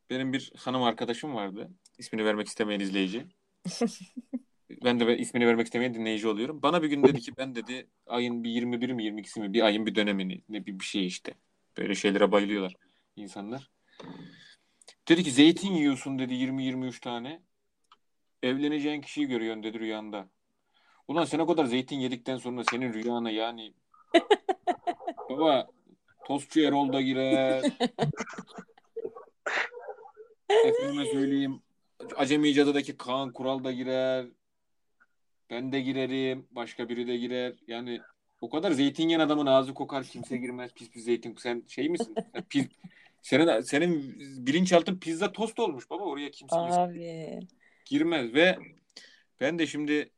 Benim 0.10 0.34
bir 0.34 0.52
hanım 0.58 0.84
arkadaşım 0.84 1.36
vardı. 1.36 1.70
İsmini 1.98 2.26
vermek 2.26 2.48
istemeyen 2.48 2.80
izleyici. 2.80 3.26
ben 4.84 5.00
de 5.00 5.18
ismini 5.18 5.48
vermek 5.48 5.66
istemeyen 5.66 5.94
dinleyici 5.94 6.28
oluyorum. 6.28 6.62
Bana 6.62 6.84
bir 6.84 6.88
gün 6.88 7.04
dedi 7.04 7.20
ki 7.20 7.32
ben 7.38 7.56
dedi 7.56 7.88
ayın 8.08 8.44
bir 8.44 8.50
21 8.50 8.90
mi 8.90 9.04
22'si 9.04 9.40
mi 9.40 9.54
bir 9.54 9.62
ayın 9.62 9.86
bir 9.86 9.96
dönemini 9.96 10.42
ne 10.50 10.66
bir, 10.66 10.80
bir 10.80 10.86
şey 10.86 11.08
işte. 11.08 11.34
Böyle 11.78 11.96
şeylere 11.96 12.32
bayılıyorlar 12.32 12.74
insanlar. 13.16 13.70
Dedi 15.08 15.24
ki 15.24 15.32
zeytin 15.32 15.72
yiyorsun 15.72 16.20
dedi 16.20 16.34
20-23 16.34 17.00
tane. 17.00 17.42
Evleneceğin 18.44 19.02
kişiyi 19.02 19.28
görüyorsun 19.28 19.64
dedi 19.64 19.80
rüyanda. 19.80 20.30
Ulan 21.10 21.26
sen 21.26 21.40
o 21.40 21.48
kadar 21.48 21.66
zeytin 21.66 22.00
yedikten 22.00 22.38
sonra 22.38 22.64
senin 22.64 22.94
rüyana 22.94 23.32
yani 23.32 23.74
baba 25.30 25.68
tostçu 26.26 26.60
Erol 26.60 26.94
da 26.94 27.02
girer. 27.02 27.64
Efendime 30.66 31.06
söyleyeyim 31.06 31.62
Acemi 32.16 32.54
Cadı'daki 32.54 32.98
Kaan 32.98 33.34
Kural 33.34 33.64
da 33.64 33.72
girer. 33.72 34.26
Ben 35.50 35.72
de 35.72 35.82
girerim. 35.82 36.48
Başka 36.52 36.90
biri 36.90 37.08
de 37.08 37.18
girer. 37.18 37.54
Yani 37.68 38.02
o 38.42 38.50
kadar 38.50 38.72
zeytin 38.72 39.04
yiyen 39.04 39.20
adamın 39.20 39.46
ağzı 39.46 39.74
kokar. 39.74 40.04
Kimse 40.04 40.38
girmez. 40.38 40.74
Pis 40.74 40.90
pis 40.90 41.04
zeytin. 41.04 41.36
Sen 41.40 41.64
şey 41.68 41.90
misin? 41.90 42.16
Sen 42.34 42.44
pis, 42.50 42.66
senin, 43.22 43.62
senin 43.62 44.16
bilinçaltın 44.46 45.00
pizza 45.00 45.32
tost 45.32 45.60
olmuş 45.60 45.90
baba. 45.90 46.04
Oraya 46.04 46.32
kimse 46.32 46.56
Abi. 46.56 47.40
girmez 47.86 48.34
ve 48.34 48.58
ben 49.40 49.60
de 49.60 49.68
şimdi 49.68 50.12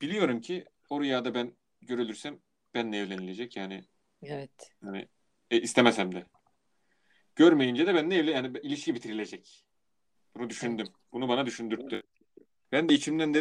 biliyorum 0.00 0.40
ki 0.40 0.64
o 0.90 1.00
rüyada 1.00 1.34
ben 1.34 1.52
görülürsem 1.82 2.38
benle 2.74 2.98
evlenilecek 2.98 3.56
yani 3.56 3.84
Evet. 4.22 4.72
hani 4.84 5.08
e, 5.50 5.60
istemesem 5.60 6.14
de. 6.14 6.26
Görmeyince 7.36 7.86
de 7.86 7.94
benimle 7.94 8.16
evlen 8.16 8.32
yani 8.32 8.58
ilişki 8.62 8.94
bitirilecek. 8.94 9.64
Bunu 10.36 10.50
düşündüm. 10.50 10.86
Bunu 11.12 11.28
bana 11.28 11.46
düşündürttü. 11.46 12.02
Ben 12.72 12.88
de 12.88 12.94
içimden 12.94 13.34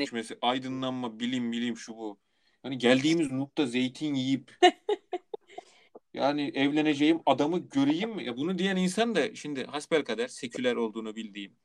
düşmesi, 0.00 0.38
aydınlanma, 0.42 1.20
bilim, 1.20 1.52
bilim 1.52 1.76
şu 1.76 1.96
bu. 1.96 2.18
Hani 2.62 2.78
geldiğimiz 2.78 3.32
nokta 3.32 3.66
zeytin 3.66 4.14
yiyip 4.14 4.58
yani 6.14 6.52
evleneceğim 6.54 7.20
adamı 7.26 7.58
göreyim 7.58 8.10
mi? 8.10 8.24
Ya 8.24 8.36
bunu 8.36 8.58
diyen 8.58 8.76
insan 8.76 9.14
da 9.14 9.34
şimdi 9.34 9.64
hasbelkader 9.64 10.28
seküler 10.28 10.76
olduğunu 10.76 11.16
bildiğim. 11.16 11.56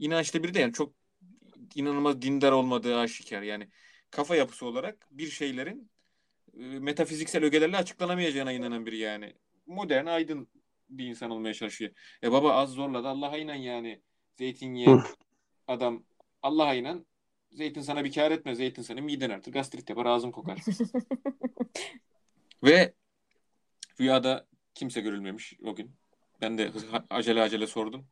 İnançlı 0.00 0.42
biri 0.42 0.54
de 0.54 0.60
yani 0.60 0.72
çok 0.72 0.94
inanılmaz 1.74 2.22
dindar 2.22 2.52
olmadığı 2.52 2.98
aşikar. 2.98 3.42
Yani 3.42 3.68
kafa 4.10 4.36
yapısı 4.36 4.66
olarak 4.66 5.08
bir 5.10 5.30
şeylerin 5.30 5.90
e, 6.54 6.58
metafiziksel 6.58 7.44
ögelerle 7.44 7.76
açıklanamayacağına 7.76 8.52
inanan 8.52 8.86
biri 8.86 8.98
yani. 8.98 9.34
Modern, 9.66 10.06
aydın 10.06 10.48
bir 10.90 11.06
insan 11.06 11.30
olmaya 11.30 11.54
çalışıyor. 11.54 11.90
E 12.22 12.32
baba 12.32 12.52
az 12.52 12.70
zorla 12.70 13.04
da 13.04 13.08
Allah'a 13.08 13.38
inan 13.38 13.54
yani. 13.54 14.00
Zeytin 14.38 14.74
yiyen 14.74 15.02
adam 15.68 16.04
Allah'a 16.42 16.74
inan. 16.74 17.06
Zeytin 17.52 17.80
sana 17.80 18.04
bir 18.04 18.12
kar 18.12 18.30
etmez. 18.30 18.58
Zeytin 18.58 18.82
senin 18.82 19.04
miden 19.04 19.30
artır. 19.30 19.52
Gastrit 19.52 19.90
yapar. 19.90 20.06
Ağzın 20.06 20.30
kokar. 20.30 20.58
Ve 22.64 22.94
rüyada 24.00 24.46
kimse 24.74 25.00
görülmemiş 25.00 25.54
o 25.64 25.74
gün. 25.74 25.92
Ben 26.40 26.58
de 26.58 26.70
acele 27.10 27.42
acele 27.42 27.66
sordum. 27.66 28.06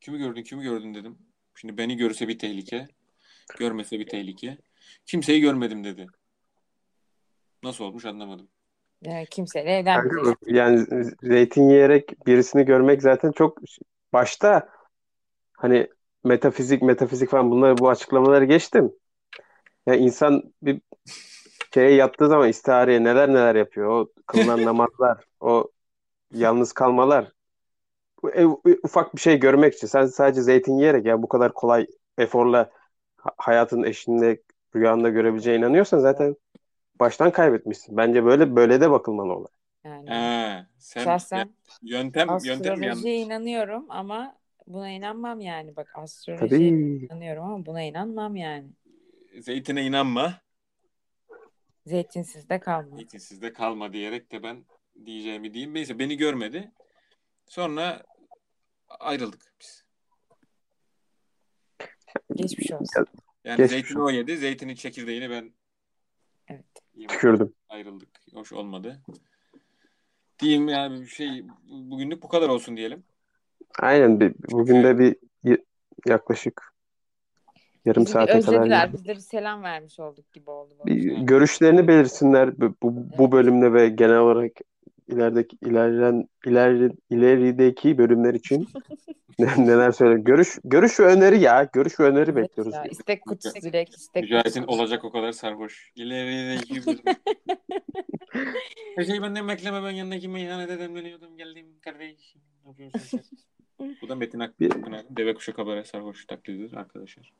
Kimi 0.00 0.18
gördün, 0.18 0.42
kimi 0.42 0.62
gördün 0.62 0.94
dedim. 0.94 1.18
Şimdi 1.54 1.78
beni 1.78 1.96
görse 1.96 2.28
bir 2.28 2.38
tehlike. 2.38 2.88
Görmese 3.58 3.98
bir 3.98 4.06
tehlike. 4.06 4.58
Kimseyi 5.06 5.40
görmedim 5.40 5.84
dedi. 5.84 6.06
Nasıl 7.62 7.84
olmuş 7.84 8.04
anlamadım. 8.04 8.48
Yani 9.02 9.26
kimseyle. 9.26 9.84
Kanka, 9.84 10.34
yani 10.46 10.86
zeytin 11.22 11.68
yiyerek 11.68 12.26
birisini 12.26 12.64
görmek 12.64 13.02
zaten 13.02 13.32
çok 13.32 13.58
başta 14.12 14.68
hani 15.52 15.88
metafizik 16.24 16.82
metafizik 16.82 17.30
falan 17.30 17.50
bunları 17.50 17.78
bu 17.78 17.88
açıklamaları 17.88 18.44
geçtim. 18.44 18.92
Ya 19.86 19.94
insan 19.94 20.42
bir 20.62 20.80
şeye 21.74 21.94
yattığı 21.94 22.28
zaman 22.28 22.48
istihareye 22.48 23.04
neler 23.04 23.28
neler 23.28 23.54
yapıyor. 23.54 23.88
O 23.88 24.12
kılınan 24.26 24.64
namazlar, 24.64 25.24
o 25.40 25.70
yalnız 26.32 26.72
kalmalar. 26.72 27.32
Bu 28.26 28.30
ev- 28.30 28.76
ufak 28.82 29.14
bir 29.16 29.20
şey 29.20 29.40
görmek 29.40 29.74
için. 29.74 29.86
Sen 29.86 30.06
sadece 30.06 30.42
zeytin 30.42 30.76
yiyerek 30.76 31.06
ya 31.06 31.22
bu 31.22 31.28
kadar 31.28 31.52
kolay 31.54 31.86
eforla 32.18 32.70
ha- 33.16 33.30
hayatın 33.38 33.82
eşinde 33.82 34.42
rüyanda 34.76 35.08
görebileceğine 35.08 35.58
inanıyorsan 35.60 35.98
zaten 35.98 36.36
baştan 37.00 37.30
kaybetmişsin. 37.32 37.96
Bence 37.96 38.24
böyle 38.24 38.56
böyle 38.56 38.80
de 38.80 38.90
bakılmalı 38.90 39.32
olay. 39.32 39.52
Yani. 39.84 40.10
He, 40.10 40.66
sen 40.78 41.04
Şahsen 41.04 41.38
ya- 41.38 41.48
yöntem 41.82 42.28
yöntem 42.44 42.66
yanlış. 42.82 42.82
astrolojiye 42.82 43.16
inanıyorum 43.16 43.86
ama 43.88 44.36
buna 44.66 44.90
inanmam 44.90 45.40
yani. 45.40 45.76
Bak 45.76 45.92
astrolojiye 45.94 46.48
Tabii. 46.48 47.06
inanıyorum 47.10 47.44
ama 47.44 47.66
buna 47.66 47.82
inanmam 47.82 48.36
yani. 48.36 48.66
Zeytine 49.40 49.82
inanma. 49.82 50.34
Zeytinsiz 51.86 52.48
de 52.48 52.60
kalma. 52.60 52.96
Zeytinsizde 52.96 53.52
kalma 53.52 53.92
diyerek 53.92 54.32
de 54.32 54.42
ben 54.42 54.64
diyeceğimi 55.06 55.54
diyeyim. 55.54 55.74
Neyse 55.74 55.98
beni 55.98 56.16
görmedi. 56.16 56.72
Sonra 57.46 58.02
ayrıldık 59.00 59.52
biz. 59.60 59.84
Geçmiş 62.34 62.72
olsun. 62.72 63.06
Yani 63.44 63.56
Geçmiş 63.56 63.70
zeytini 63.70 64.02
o 64.02 64.10
yedi. 64.10 64.36
Zeytinin 64.36 64.74
çekirdeğini 64.74 65.30
ben 65.30 65.52
Evet. 66.48 66.64
Tükürdüm. 67.08 67.54
ayrıldık. 67.68 68.08
Hoş 68.34 68.52
olmadı. 68.52 69.00
Diyeyim 70.38 70.68
yani 70.68 71.00
bir 71.00 71.06
şey 71.06 71.44
bugünlük 71.68 72.22
bu 72.22 72.28
kadar 72.28 72.48
olsun 72.48 72.76
diyelim. 72.76 73.04
Aynen. 73.80 74.20
Bir, 74.20 74.34
bugün 74.50 74.82
de 74.82 74.98
bir 74.98 75.16
yaklaşık 76.06 76.74
yarım 77.84 78.02
Bizi 78.02 78.12
saate 78.12 78.32
kadar 78.32 78.38
özlediler. 78.38 78.92
Biz 78.92 79.04
de 79.04 79.14
bir 79.14 79.20
selam 79.20 79.62
vermiş 79.62 80.00
olduk 80.00 80.32
gibi 80.32 80.50
oldu. 80.50 80.74
görüşlerini 81.26 81.88
belirsinler 81.88 82.60
bu, 82.60 82.74
bu, 82.82 83.18
bu 83.18 83.32
bölümde 83.32 83.72
ve 83.72 83.88
genel 83.88 84.18
olarak 84.18 84.52
ilerideki 85.08 85.56
ilerleyen 85.62 86.28
ileri, 86.46 86.92
ilerideki 87.10 87.98
bölümler 87.98 88.34
için 88.34 88.68
ne- 89.38 89.66
neler 89.66 89.92
söyle 89.92 90.20
görüş 90.20 90.58
görüş 90.64 91.00
ve 91.00 91.04
öneri 91.04 91.40
ya 91.40 91.68
görüş 91.72 92.00
ve 92.00 92.04
öneri 92.04 92.30
Evet 92.30 92.36
bekliyoruz. 92.36 92.74
ya, 92.74 92.84
istek 92.84 93.22
kutusu 93.22 93.60
direkt 93.62 93.96
istek 93.96 94.22
Mücahit'in 94.22 94.62
olacak 94.62 95.04
o 95.04 95.10
kadar 95.12 95.32
sarhoş. 95.32 95.92
İlerideki 95.96 96.86
bölüm. 96.86 97.00
Her 98.96 99.04
şeyi 99.04 99.22
benden 99.22 99.48
bekleme 99.48 99.82
ben 99.82 99.90
yanındaki 99.90 100.28
meyhanede 100.28 100.78
demleniyordum 100.78 101.36
geldim 101.36 101.66
kardeşim. 101.80 102.40
Ne 102.64 102.70
yapıyorsun 102.70 102.98
sen? 102.98 103.20
Bu 104.02 104.08
da 104.08 104.14
Metin 104.14 104.40
Akpınar'ın 104.40 105.16
Deve 105.16 105.34
Kuşu 105.34 105.54
Kabare 105.54 105.84
sarhoş 105.84 106.24
taklididir 106.26 106.76
arkadaşlar. 106.76 107.32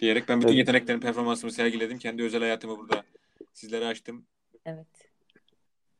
Diyerek 0.00 0.28
ben 0.28 0.38
bütün 0.38 0.48
Evet. 0.48 0.58
yeteneklerimi, 0.58 1.02
performansımı 1.02 1.52
sergiledim. 1.52 1.98
Kendi 1.98 2.22
özel 2.22 2.40
hayatımı 2.40 2.78
burada 2.78 3.04
sizlere 3.52 3.86
açtım. 3.86 4.26
Evet. 4.66 5.07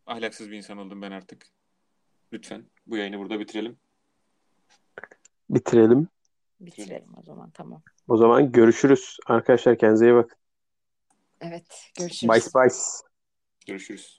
Ahlaksız 0.09 0.51
bir 0.51 0.57
insan 0.57 0.79
oldum 0.79 1.03
ben 1.03 1.11
artık. 1.11 1.47
Lütfen 2.33 2.67
bu 2.87 2.97
yayını 2.97 3.19
burada 3.19 3.41
bitirelim. 3.41 3.79
Bitirelim. 5.51 6.09
Bitirelim 6.61 7.19
o 7.19 7.23
zaman 7.23 7.51
tamam. 7.51 7.83
O 8.09 8.17
zaman 8.17 8.53
görüşürüz. 8.53 9.17
Arkadaşlar 9.27 9.79
kendinize 9.79 10.07
iyi 10.07 10.15
bakın. 10.15 10.39
Evet. 11.41 11.91
Görüşürüz. 11.99 12.31
Bye 12.55 12.63
bye. 12.63 12.73
Görüşürüz. 13.67 14.18